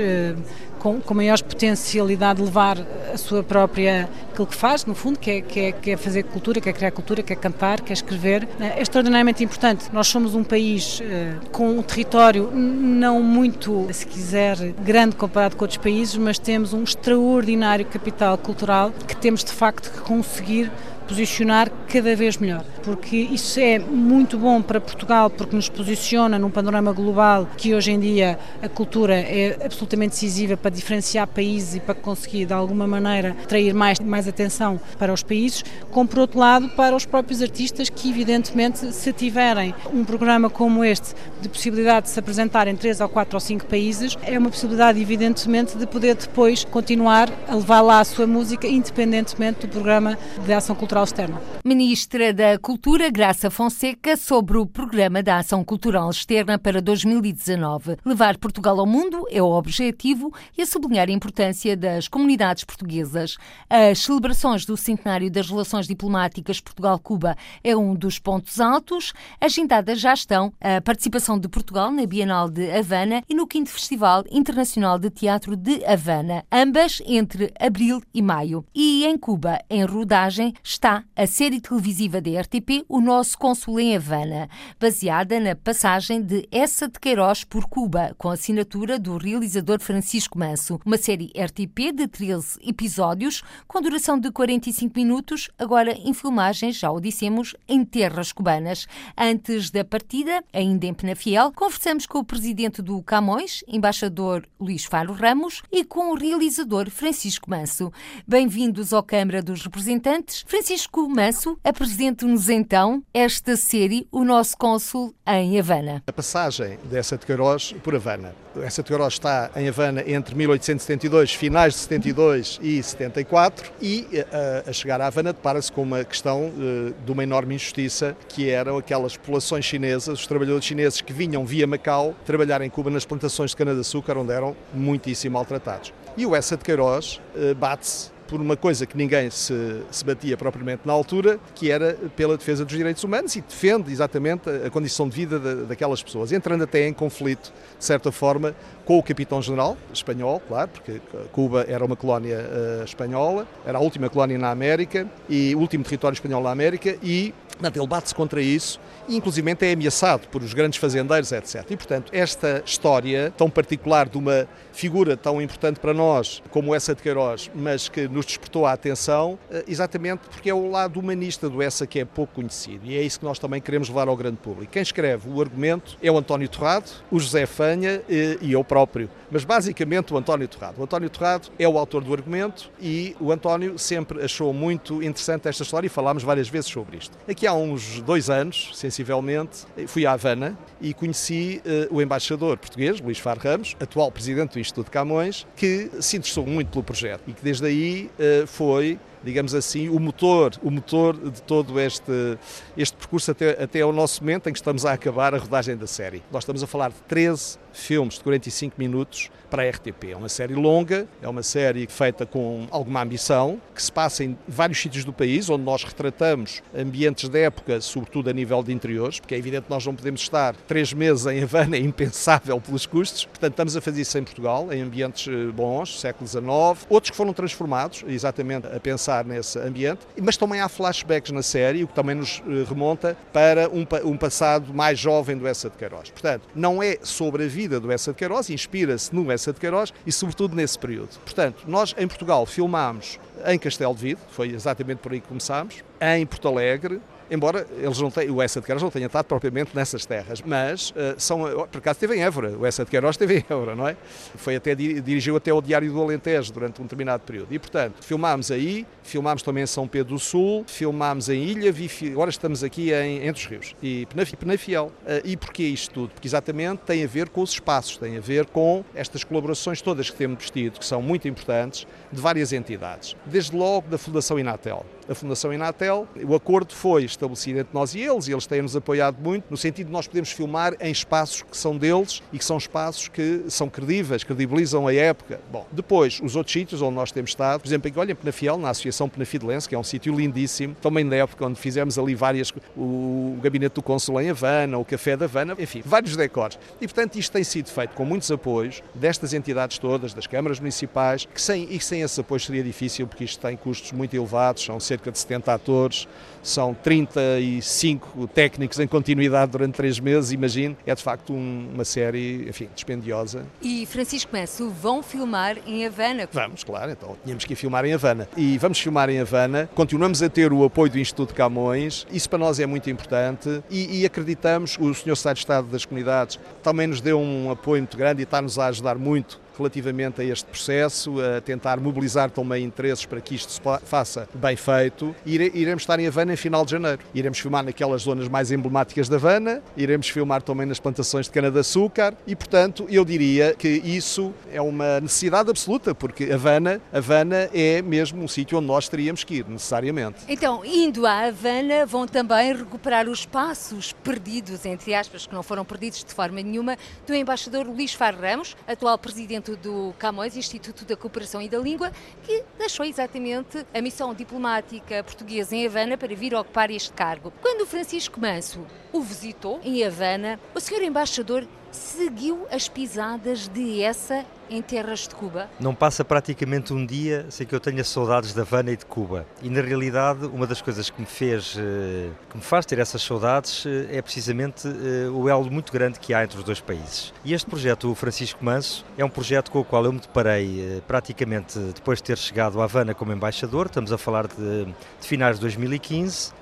[0.86, 2.78] com, com maior potencialidade de levar
[3.12, 6.22] a sua própria, aquilo que faz, no fundo, que é, que é, que é fazer
[6.22, 8.48] cultura, que é criar cultura, que é cantar, que é escrever.
[8.60, 9.86] É extraordinariamente importante.
[9.92, 15.64] Nós somos um país uh, com um território não muito, se quiser, grande comparado com
[15.64, 20.72] outros países, mas temos um extraordinário capital cultural que temos de facto que conseguir
[21.08, 26.52] posicionar cada vez melhor, porque isso é muito bom para Portugal, porque nos posiciona num
[26.52, 31.80] panorama global que hoje em dia a cultura é absolutamente decisiva para diferenciar países e
[31.80, 36.40] para conseguir de alguma maneira atrair mais, mais atenção para os países, como por outro
[36.40, 42.06] lado para os próprios artistas que evidentemente se tiverem um programa como este de possibilidade
[42.06, 45.88] de se apresentar em três ou quatro ou cinco países, é uma possibilidade evidentemente de
[45.88, 51.04] poder depois continuar a levar lá a sua música independentemente do programa de ação cultural
[51.04, 51.42] Externa.
[51.64, 52.75] Ministra da Cultura,
[53.12, 57.98] Graça Fonseca, sobre o Programa da Ação Cultural Externa para 2019.
[58.04, 63.38] Levar Portugal ao mundo é o objetivo e a sublinhar a importância das comunidades portuguesas.
[63.70, 69.14] As celebrações do centenário das relações diplomáticas Portugal-Cuba é um dos pontos altos.
[69.40, 74.24] Agendadas já estão a participação de Portugal na Bienal de Havana e no 5 Festival
[74.30, 78.66] Internacional de Teatro de Havana, ambas entre abril e maio.
[78.76, 83.96] E em Cuba, em rodagem, está a série televisiva da RTP O Nosso Consul em
[83.96, 84.50] Havana,
[84.80, 90.80] baseada na passagem de Essa de Queiroz por Cuba, com assinatura do realizador Francisco Manso.
[90.84, 96.90] Uma série RTP de 13 episódios, com duração de 45 minutos, agora em filmagens, já
[96.90, 98.88] o dissemos, em terras cubanas.
[99.16, 105.14] Antes da partida, ainda em Penafiel, conversamos com o presidente do Camões, embaixador Luís Faro
[105.14, 107.94] Ramos, e com o realizador Francisco Manso.
[108.28, 110.44] Bem-vindos ao Câmara dos Representantes.
[110.48, 116.02] Francisco Manso, apresente-nos então esta série, O Nosso Cônsul em Havana.
[116.08, 118.34] A passagem dessa de Queiroz por Havana.
[118.62, 124.38] Essa de Queiroz está em Havana entre 1872, finais de 72 e 74, e a,
[124.38, 128.50] eh, a chegar a Havana depara-se com uma questão uh, de uma enorme injustiça, que
[128.50, 133.04] eram aquelas populações chinesas, os trabalhadores chineses que vinham via Macau trabalhar em Cuba nas
[133.04, 135.94] plantações de cana-de-açúcar, onde eram muitíssimo maltratados.
[136.16, 137.20] E o Essa de Queiroz
[137.58, 139.54] bate-se por uma coisa que ninguém se,
[139.92, 144.50] se batia propriamente na altura, que era pela defesa dos direitos humanos e defende exatamente
[144.50, 149.00] a, a condição de vida daquelas pessoas, entrando até em conflito, de certa forma, com
[149.00, 154.38] o capitão-general espanhol, claro, porque Cuba era uma colónia uh, espanhola, era a última colónia
[154.38, 158.80] na América e o último território espanhol na América e Portanto, ele bate-se contra isso
[159.08, 161.66] e, inclusive, é ameaçado por os grandes fazendeiros, etc.
[161.70, 166.94] E, portanto, esta história tão particular de uma figura tão importante para nós como essa
[166.94, 171.50] de Queiroz, mas que nos despertou a atenção, eh, exatamente porque é o lado humanista
[171.50, 172.86] do essa que é pouco conhecido.
[172.86, 174.72] E é isso que nós também queremos levar ao grande público.
[174.72, 179.10] Quem escreve o argumento é o António Torrado, o José Fanha eh, e eu próprio.
[179.32, 180.80] Mas basicamente o António Torrado.
[180.80, 185.48] O António Torrado é o autor do argumento e o António sempre achou muito interessante
[185.48, 187.18] esta história e falámos várias vezes sobre isto.
[187.28, 193.00] Aqui há uns dois anos, sensivelmente, fui à Havana e conheci uh, o embaixador português,
[193.00, 197.34] Luís Far Ramos, atual presidente do Instituto Camões, que se interessou muito pelo projeto e
[197.34, 202.38] que desde aí uh, foi digamos assim, o motor, o motor de todo este,
[202.78, 205.88] este percurso até, até ao nosso momento em que estamos a acabar a rodagem da
[205.88, 206.22] série.
[206.32, 210.12] Nós estamos a falar de 13 filmes de 45 minutos para a RTP.
[210.12, 214.38] É uma série longa, é uma série feita com alguma ambição, que se passa em
[214.48, 219.20] vários sítios do país, onde nós retratamos ambientes da época, sobretudo a nível de interiores,
[219.20, 222.86] porque é evidente que nós não podemos estar três meses em Havana, é impensável pelos
[222.86, 223.26] custos.
[223.26, 226.44] Portanto, estamos a fazer isso em Portugal, em ambientes eh, bons, século XIX.
[226.90, 231.84] Outros que foram transformados, exatamente a pensar nesse ambiente, mas também há flashbacks na série,
[231.84, 235.78] o que também nos eh, remonta para um, um passado mais jovem do Essa de
[235.78, 236.10] Queiroz.
[236.10, 239.60] Portanto, não é sobre a vida vida do Essa de Queiroz, inspira-se no Essa de
[239.60, 241.10] Queiroz e, sobretudo, nesse período.
[241.24, 245.84] Portanto, nós em Portugal filmámos em Castelo de Vido, foi exatamente por aí que começámos,
[246.00, 249.72] em Porto Alegre, embora eles não tenham, o Essa de Queiroz não tenha estado propriamente
[249.76, 253.38] nessas terras, mas uh, são, por acaso esteve em Évora, o Essa de Queiroz esteve
[253.38, 253.96] em Évora, não é?
[254.36, 257.54] Foi até, dirigiu até o Diário do Alentejo durante um determinado período.
[257.54, 261.74] E, portanto, filmámos aí, filmámos também em São Pedro do Sul, filmámos em Ilha,
[262.12, 264.08] agora estamos aqui em Entre os Rios e
[264.38, 264.92] Penafiel.
[265.04, 266.10] Uh, e porquê isto tudo?
[266.10, 270.10] Porque exatamente tem a ver com os espaços, tem a ver com estas colaborações todas
[270.10, 273.16] que temos vestido, que são muito importantes, de várias entidades.
[273.26, 276.08] Desde logo da Fundação Inatel a Fundação Inatel.
[276.28, 279.88] O acordo foi estabelecido entre nós e eles e eles têm-nos apoiado muito no sentido
[279.88, 283.70] de nós podermos filmar em espaços que são deles e que são espaços que são
[283.70, 285.40] credíveis, credibilizam a época.
[285.52, 288.58] Bom, depois, os outros sítios onde nós temos estado, por exemplo, aqui, olha, em Penafiel,
[288.58, 292.54] na Associação Penafidelense, que é um sítio lindíssimo, também da época onde fizemos ali várias,
[292.76, 296.58] o gabinete do Cônsul em Havana, o Café da Havana, enfim, vários decores.
[296.80, 301.26] E, portanto, isto tem sido feito com muitos apoios destas entidades todas, das câmaras municipais,
[301.26, 304.80] que sem, e sem esse apoio seria difícil, porque isto tem custos muito elevados, são
[304.80, 306.08] cerca cerca de 70 atores,
[306.42, 312.48] são 35 técnicos em continuidade durante três meses, imagine, é de facto um, uma série,
[312.48, 313.46] enfim, dispendiosa.
[313.62, 316.30] E Francisco Manso, vão filmar em Havana?
[316.32, 318.30] Vamos, claro, então tínhamos que ir filmar em Havana.
[318.38, 322.40] E vamos filmar em Havana, continuamos a ter o apoio do Instituto Camões, isso para
[322.40, 325.16] nós é muito importante e, e acreditamos, o Sr.
[325.16, 328.68] Secretário de Estado das Comunidades também nos deu um apoio muito grande e está-nos a
[328.68, 333.62] ajudar muito relativamente a este processo, a tentar mobilizar também interesses para que isto se
[333.84, 335.16] faça bem feito.
[335.26, 337.00] Iremos estar em Havana em final de janeiro.
[337.14, 342.14] Iremos filmar naquelas zonas mais emblemáticas da Havana, iremos filmar também nas plantações de cana-de-açúcar
[342.28, 348.24] e, portanto, eu diria que isso é uma necessidade absoluta, porque Havana, Havana é mesmo
[348.24, 350.22] um sítio onde nós teríamos que ir, necessariamente.
[350.28, 355.64] Então, indo à Havana, vão também recuperar os passos perdidos, entre aspas, que não foram
[355.64, 356.78] perdidos de forma nenhuma,
[357.08, 361.92] do embaixador Luís Far Ramos, atual presidente do Camões, Instituto da Cooperação e da Língua,
[362.24, 367.34] que deixou exatamente a missão diplomática portuguesa em Havana para vir ocupar este cargo.
[367.42, 371.46] Quando Francisco Manso o visitou em Havana, o senhor embaixador
[371.76, 375.50] seguiu as pisadas de essa em terras de Cuba?
[375.60, 379.26] Não passa praticamente um dia sem que eu tenha saudades da Havana e de Cuba.
[379.42, 383.02] E na realidade, uma das coisas que me fez, eh, que me faz ter essas
[383.02, 387.14] saudades eh, é precisamente eh, o elo muito grande que há entre os dois países.
[387.24, 390.82] E este projeto, o Francisco Manso, é um projeto com o qual eu me deparei
[390.88, 393.66] praticamente depois de ter chegado à Havana como embaixador.
[393.66, 396.34] Estamos a falar de, de finais de 2015.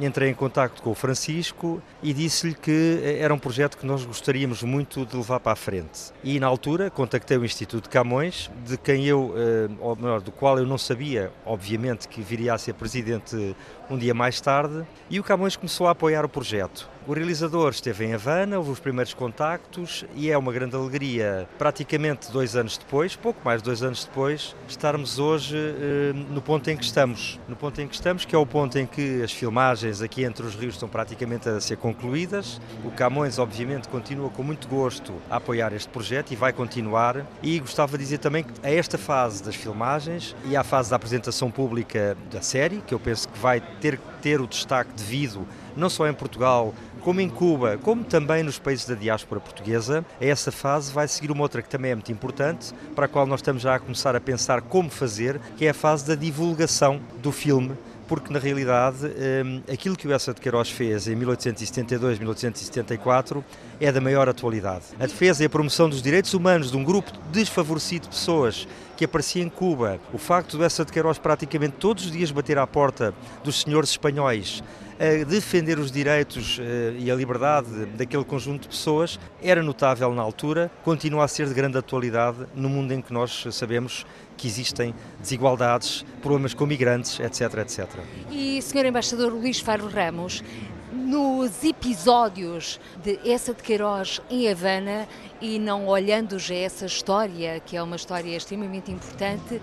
[0.00, 4.62] Entrei em contato com o Francisco e disse-lhe que era um projeto que nós gostaríamos
[4.62, 6.12] muito muito de levar para a frente.
[6.24, 10.58] E na altura contactei o Instituto Camões, de quem eu, eh, ou melhor, do qual
[10.58, 13.54] eu não sabia, obviamente, que viria a ser presidente
[13.92, 16.90] um dia mais tarde, e o Camões começou a apoiar o projeto.
[17.04, 22.30] O realizador esteve em Havana, houve os primeiros contactos e é uma grande alegria, praticamente
[22.30, 26.76] dois anos depois, pouco mais de dois anos depois, estarmos hoje eh, no ponto em
[26.76, 27.40] que estamos.
[27.48, 30.46] No ponto em que estamos, que é o ponto em que as filmagens aqui entre
[30.46, 32.60] os rios estão praticamente a ser concluídas.
[32.84, 37.26] O Camões, obviamente, continua com muito gosto a apoiar este projeto e vai continuar.
[37.42, 40.94] E gostava de dizer também que a esta fase das filmagens e à fase da
[40.94, 45.46] apresentação pública da série, que eu penso que vai ter que ter o destaque devido
[45.76, 50.04] não só em Portugal, como em Cuba, como também nos países da diáspora portuguesa.
[50.20, 53.26] A essa fase vai seguir uma outra que também é muito importante, para a qual
[53.26, 57.00] nós estamos já a começar a pensar como fazer, que é a fase da divulgação
[57.20, 57.72] do filme
[58.08, 63.42] porque na realidade um, aquilo que o Essa de Queiroz fez em 1872, 1874
[63.80, 64.84] é da maior atualidade.
[65.00, 68.68] A defesa e a promoção dos direitos humanos de um grupo desfavorecido de pessoas
[69.02, 72.56] que aparecia em Cuba, o facto do Essa de Queiroz praticamente todos os dias bater
[72.56, 74.62] à porta dos senhores espanhóis
[74.96, 76.62] a defender os direitos uh,
[76.96, 81.54] e a liberdade daquele conjunto de pessoas era notável na altura, continua a ser de
[81.54, 87.58] grande atualidade no mundo em que nós sabemos que existem desigualdades, problemas com migrantes, etc,
[87.58, 87.88] etc.
[88.30, 88.86] E, Sr.
[88.86, 90.44] Embaixador Luís Faro Ramos,
[90.92, 95.08] nos episódios de Essa de Queiroz em Havana
[95.40, 99.60] e não olhando já essa história, que é uma história extremamente importante,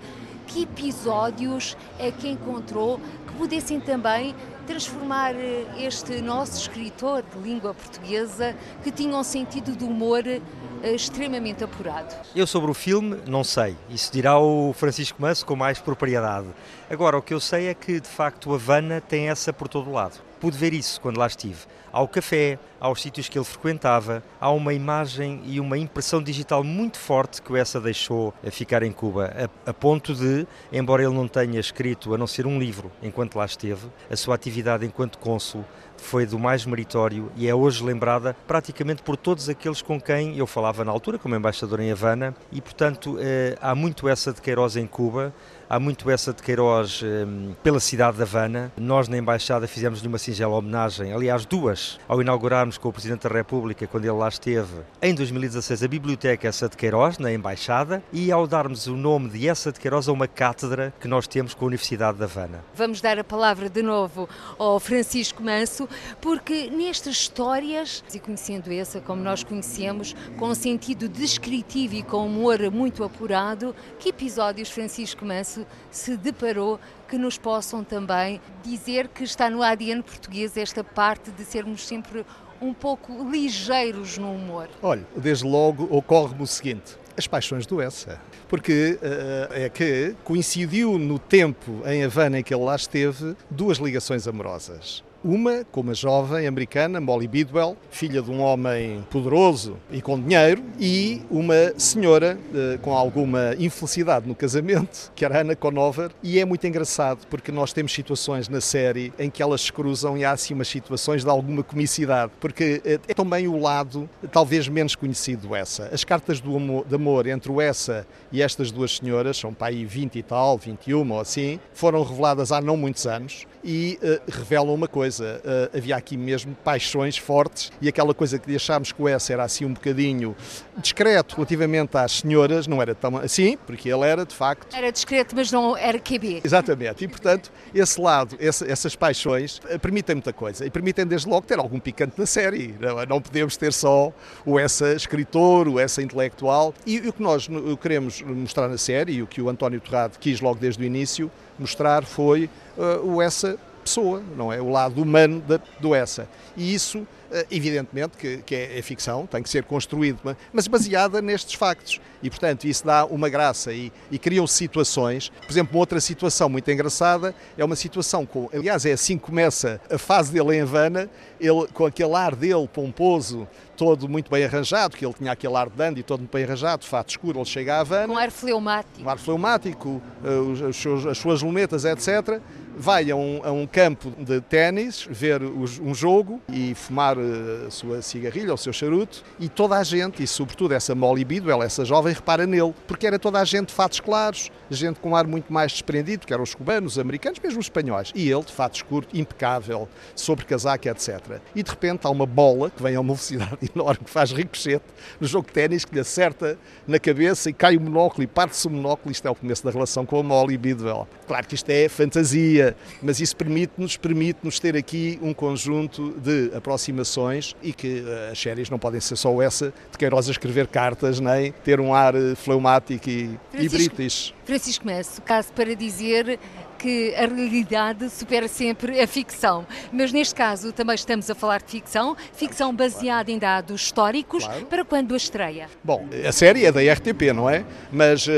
[0.48, 4.34] que episódios é que encontrou que pudessem também
[4.66, 10.40] transformar eh, este nosso escritor de língua portuguesa que tinha um sentido de humor eh,
[10.82, 12.12] extremamente apurado.
[12.34, 16.48] Eu sobre o filme não sei, isso dirá o Francisco Manso com mais propriedade.
[16.90, 20.29] Agora, o que eu sei é que de facto Havana tem essa por todo lado.
[20.40, 21.58] Pude ver isso quando lá estive.
[21.92, 26.98] Ao café, aos sítios que ele frequentava, há uma imagem e uma impressão digital muito
[26.98, 31.12] forte que o Essa deixou a ficar em Cuba, a, a ponto de, embora ele
[31.12, 35.18] não tenha escrito a não ser um livro enquanto lá esteve, a sua atividade enquanto
[35.18, 35.64] cônsul
[36.00, 40.46] foi do mais meritório e é hoje lembrada praticamente por todos aqueles com quem eu
[40.46, 44.76] falava na altura, como embaixador em Havana, e portanto eh, há muito essa de Queiroz
[44.76, 45.32] em Cuba.
[45.72, 48.72] Há muito essa de Queiroz um, pela cidade de Havana.
[48.76, 53.32] Nós, na Embaixada, fizemos-lhe uma singela homenagem, aliás, duas, ao inaugurarmos com o Presidente da
[53.32, 58.32] República, quando ele lá esteve, em 2016, a Biblioteca Essa de Queiroz, na Embaixada, e
[58.32, 61.66] ao darmos o nome de Essa de Queiroz a uma cátedra que nós temos com
[61.66, 62.64] a Universidade de Havana.
[62.74, 65.88] Vamos dar a palavra de novo ao Francisco Manso,
[66.20, 72.26] porque nestas histórias, e conhecendo essa como nós conhecemos, com um sentido descritivo e com
[72.26, 75.59] humor muito apurado, que episódios, Francisco Manso,
[75.90, 81.44] se deparou que nos possam também dizer que está no ADN português esta parte de
[81.44, 82.24] sermos sempre
[82.60, 84.68] um pouco ligeiros no humor?
[84.82, 88.20] Olha, desde logo ocorre-me o seguinte: as paixões do Essa.
[88.48, 93.78] Porque uh, é que coincidiu no tempo em Havana em que ele lá esteve duas
[93.78, 95.04] ligações amorosas.
[95.22, 100.62] Uma com uma jovem americana, Molly Bidwell, filha de um homem poderoso e com dinheiro,
[100.78, 106.44] e uma senhora eh, com alguma infelicidade no casamento, que era Anna Conover, e é
[106.46, 110.30] muito engraçado porque nós temos situações na série em que elas se cruzam e há
[110.30, 115.54] assim umas situações de alguma comicidade, porque eh, é também o lado talvez menos conhecido
[115.54, 115.90] essa.
[115.92, 119.66] As cartas do amor, de amor entre o essa e estas duas senhoras, são para
[119.66, 124.30] aí 20 e tal, 21 ou assim, foram reveladas há não muitos anos e uh,
[124.30, 125.09] revelam uma coisa.
[125.18, 129.42] Uh, havia aqui mesmo paixões fortes e aquela coisa que achámos que o S era
[129.42, 130.36] assim um bocadinho
[130.76, 134.74] discreto relativamente às senhoras, não era tão assim, porque ele era de facto.
[134.74, 136.42] Era discreto, mas não era QB.
[136.44, 141.28] Exatamente, e portanto, esse lado, esse, essas paixões, uh, permitem muita coisa e permitem desde
[141.28, 142.74] logo ter algum picante na série.
[142.78, 144.12] Não, não podemos ter só
[144.44, 147.48] o essa escritor, o essa intelectual e, e o que nós
[147.80, 151.30] queremos mostrar na série e o que o António Torrado quis logo desde o início
[151.58, 154.60] mostrar foi uh, o essa pessoa, não é?
[154.60, 156.28] O lado humano da, do essa.
[156.56, 157.06] E isso, uh,
[157.50, 160.20] evidentemente, que, que é, é, ficção, tem que ser construído,
[160.52, 162.00] mas baseada nestes factos.
[162.22, 165.30] E, portanto, isso dá uma graça e, e criam situações.
[165.40, 168.48] Por exemplo, uma outra situação muito engraçada é uma situação com.
[168.52, 171.08] Aliás, é assim que começa a fase dele em Havana,
[171.40, 175.70] ele, com aquele ar dele pomposo, todo muito bem arranjado, que ele tinha aquele ar
[175.70, 178.08] de dandy todo muito bem arranjado, fato escuro, ele chega a Havana.
[178.08, 179.02] Com ar fleumático.
[179.02, 182.40] Com ar fleumático, uh, as suas lunetas, etc
[182.80, 187.66] vai a um, a um campo de ténis ver os, um jogo e fumar eh,
[187.66, 191.62] a sua cigarrilha, o seu charuto, e toda a gente, e sobretudo essa Molly Bidwell,
[191.62, 195.16] essa jovem, repara nele, porque era toda a gente de fatos claros, gente com um
[195.16, 198.42] ar muito mais desprendido, que eram os cubanos, os americanos, mesmo os espanhóis, e ele
[198.42, 201.38] de fatos curtos, impecável, sobre casaco, etc.
[201.54, 204.84] E de repente há uma bola que vem a uma velocidade enorme, que faz ricochete
[205.20, 208.66] no jogo de ténis, que lhe acerta na cabeça e cai o monóculo e parte-se
[208.66, 211.06] o monóculo, isto é o começo da relação com a Molly Bidwell.
[211.26, 212.69] Claro que isto é fantasia,
[213.02, 218.70] mas isso permite-nos permite-nos ter aqui um conjunto de aproximações e que uh, as séries
[218.70, 222.36] não podem ser só essa de Queiroz a escrever cartas, nem ter um ar uh,
[222.36, 224.34] fleumático e, e british.
[224.44, 226.38] Francisco Messo, caso para dizer
[226.80, 229.66] que a realidade supera sempre a ficção.
[229.92, 234.44] Mas neste caso também estamos a falar de ficção, ficção baseada em dados históricos.
[234.44, 234.66] Claro.
[234.66, 235.68] Para quando a estreia?
[235.84, 237.64] Bom, a série é da RTP, não é?
[237.92, 238.30] Mas uh,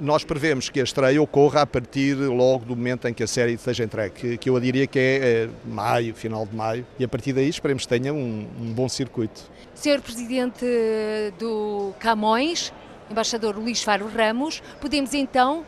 [0.00, 3.54] nós prevemos que a estreia ocorra a partir logo do momento em que a série
[3.54, 7.08] esteja entregue, que, que eu diria que é, é, maio, final de maio, e a
[7.08, 9.42] partir daí esperemos que tenha um, um bom circuito.
[9.74, 10.64] Senhor Presidente
[11.38, 12.72] do Camões,
[13.10, 15.64] embaixador Luís Faro Ramos, podemos então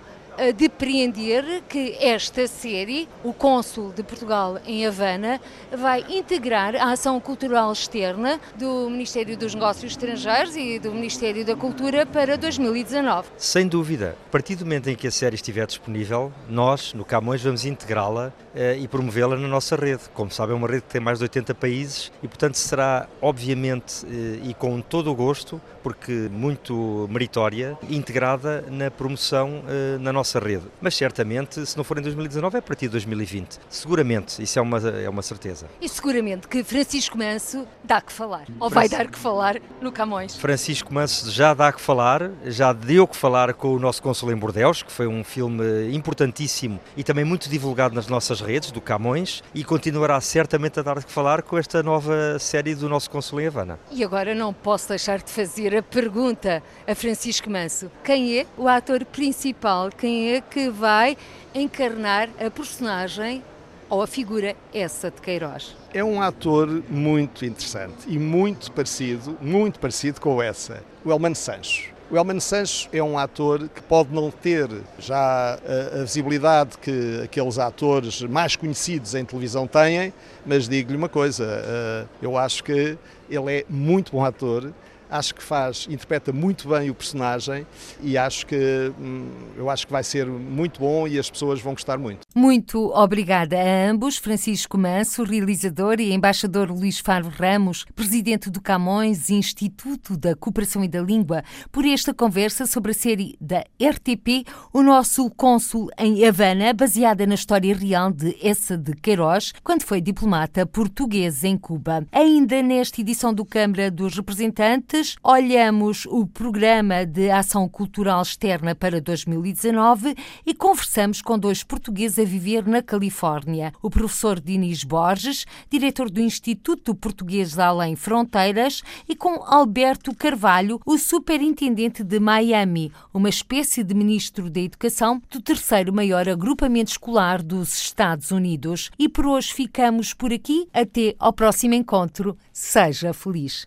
[0.57, 5.41] depreender que esta série, o Cônsul de Portugal em Havana,
[5.77, 11.57] vai integrar a ação cultural externa do Ministério dos Negócios Estrangeiros e do Ministério da
[11.57, 13.29] Cultura para 2019.
[13.37, 14.17] Sem dúvida.
[14.29, 18.33] A partir do momento em que a série estiver disponível, nós, no Camões, vamos integrá-la
[18.55, 20.03] eh, e promovê-la na nossa rede.
[20.13, 24.05] Como sabem, é uma rede que tem mais de 80 países e, portanto, será, obviamente,
[24.07, 30.39] eh, e com todo o gosto, porque muito meritória, integrada na promoção eh, na nossa
[30.39, 30.65] rede.
[30.81, 33.61] Mas certamente, se não for em 2019, é a partir de 2020.
[33.69, 35.67] Seguramente, isso é uma, é uma certeza.
[35.83, 40.37] E seguramente que Francisco Manso dá que falar, ou vai dar que falar no Camões.
[40.37, 44.37] Francisco Manso já dá que falar, já deu que falar com o nosso Consul em
[44.37, 49.43] Bordeus, que foi um filme importantíssimo e também muito divulgado nas nossas redes, do Camões,
[49.55, 53.49] e continuará certamente a dar que falar com esta nova série do nosso Consul em
[53.49, 53.79] Havana.
[53.91, 58.69] E agora não posso deixar de fazer a pergunta a Francisco Manso: quem é o
[58.69, 59.91] ator principal?
[59.91, 61.17] Quem é que vai
[61.55, 63.43] encarnar a personagem
[63.89, 65.77] ou a figura essa de Queiroz?
[65.93, 71.95] É um ator muito interessante e muito parecido, muito parecido com essa, o Elman Sancho.
[72.11, 74.69] O Elman Sancho é um ator que pode não ter
[74.99, 80.13] já a, a, visibilidade que aqueles atores mais conhecidos em televisão têm,
[80.45, 82.99] mas digo-lhe uma coisa, uh, eu acho que
[83.29, 84.71] ele é muito bom ator
[85.15, 87.65] acho que faz, interpreta muito bem o personagem
[88.03, 91.73] e acho que hum, eu acho que vai ser muito bom e as pessoas vão
[91.73, 92.27] gostar muito.
[92.35, 99.31] Muito obrigada a ambos, Francisco Manso, realizador, e embaixador Luís Faro Ramos, presidente do Camões
[99.31, 104.83] Instituto da Cooperação e da Língua, por esta conversa sobre a série da RTP, o
[104.83, 110.67] nosso cônsul em Havana, baseada na história real de Essa de Queiroz, quando foi diplomata
[110.67, 112.05] português em Cuba.
[112.11, 119.01] Ainda nesta edição do Câmara dos Representantes, olhamos o programa de ação cultural externa para
[119.01, 123.73] 2019 e conversamos com dois portugueses a viver na Califórnia.
[123.83, 130.97] O professor Dinis Borges, diretor do Instituto Português Além Fronteiras, e com Alberto Carvalho, o
[130.99, 137.75] superintendente de Miami, uma espécie de ministro da Educação do terceiro maior agrupamento escolar dos
[137.75, 138.91] Estados Unidos.
[138.99, 140.69] E por hoje ficamos por aqui.
[140.73, 142.37] Até ao próximo encontro.
[142.53, 143.67] Seja feliz.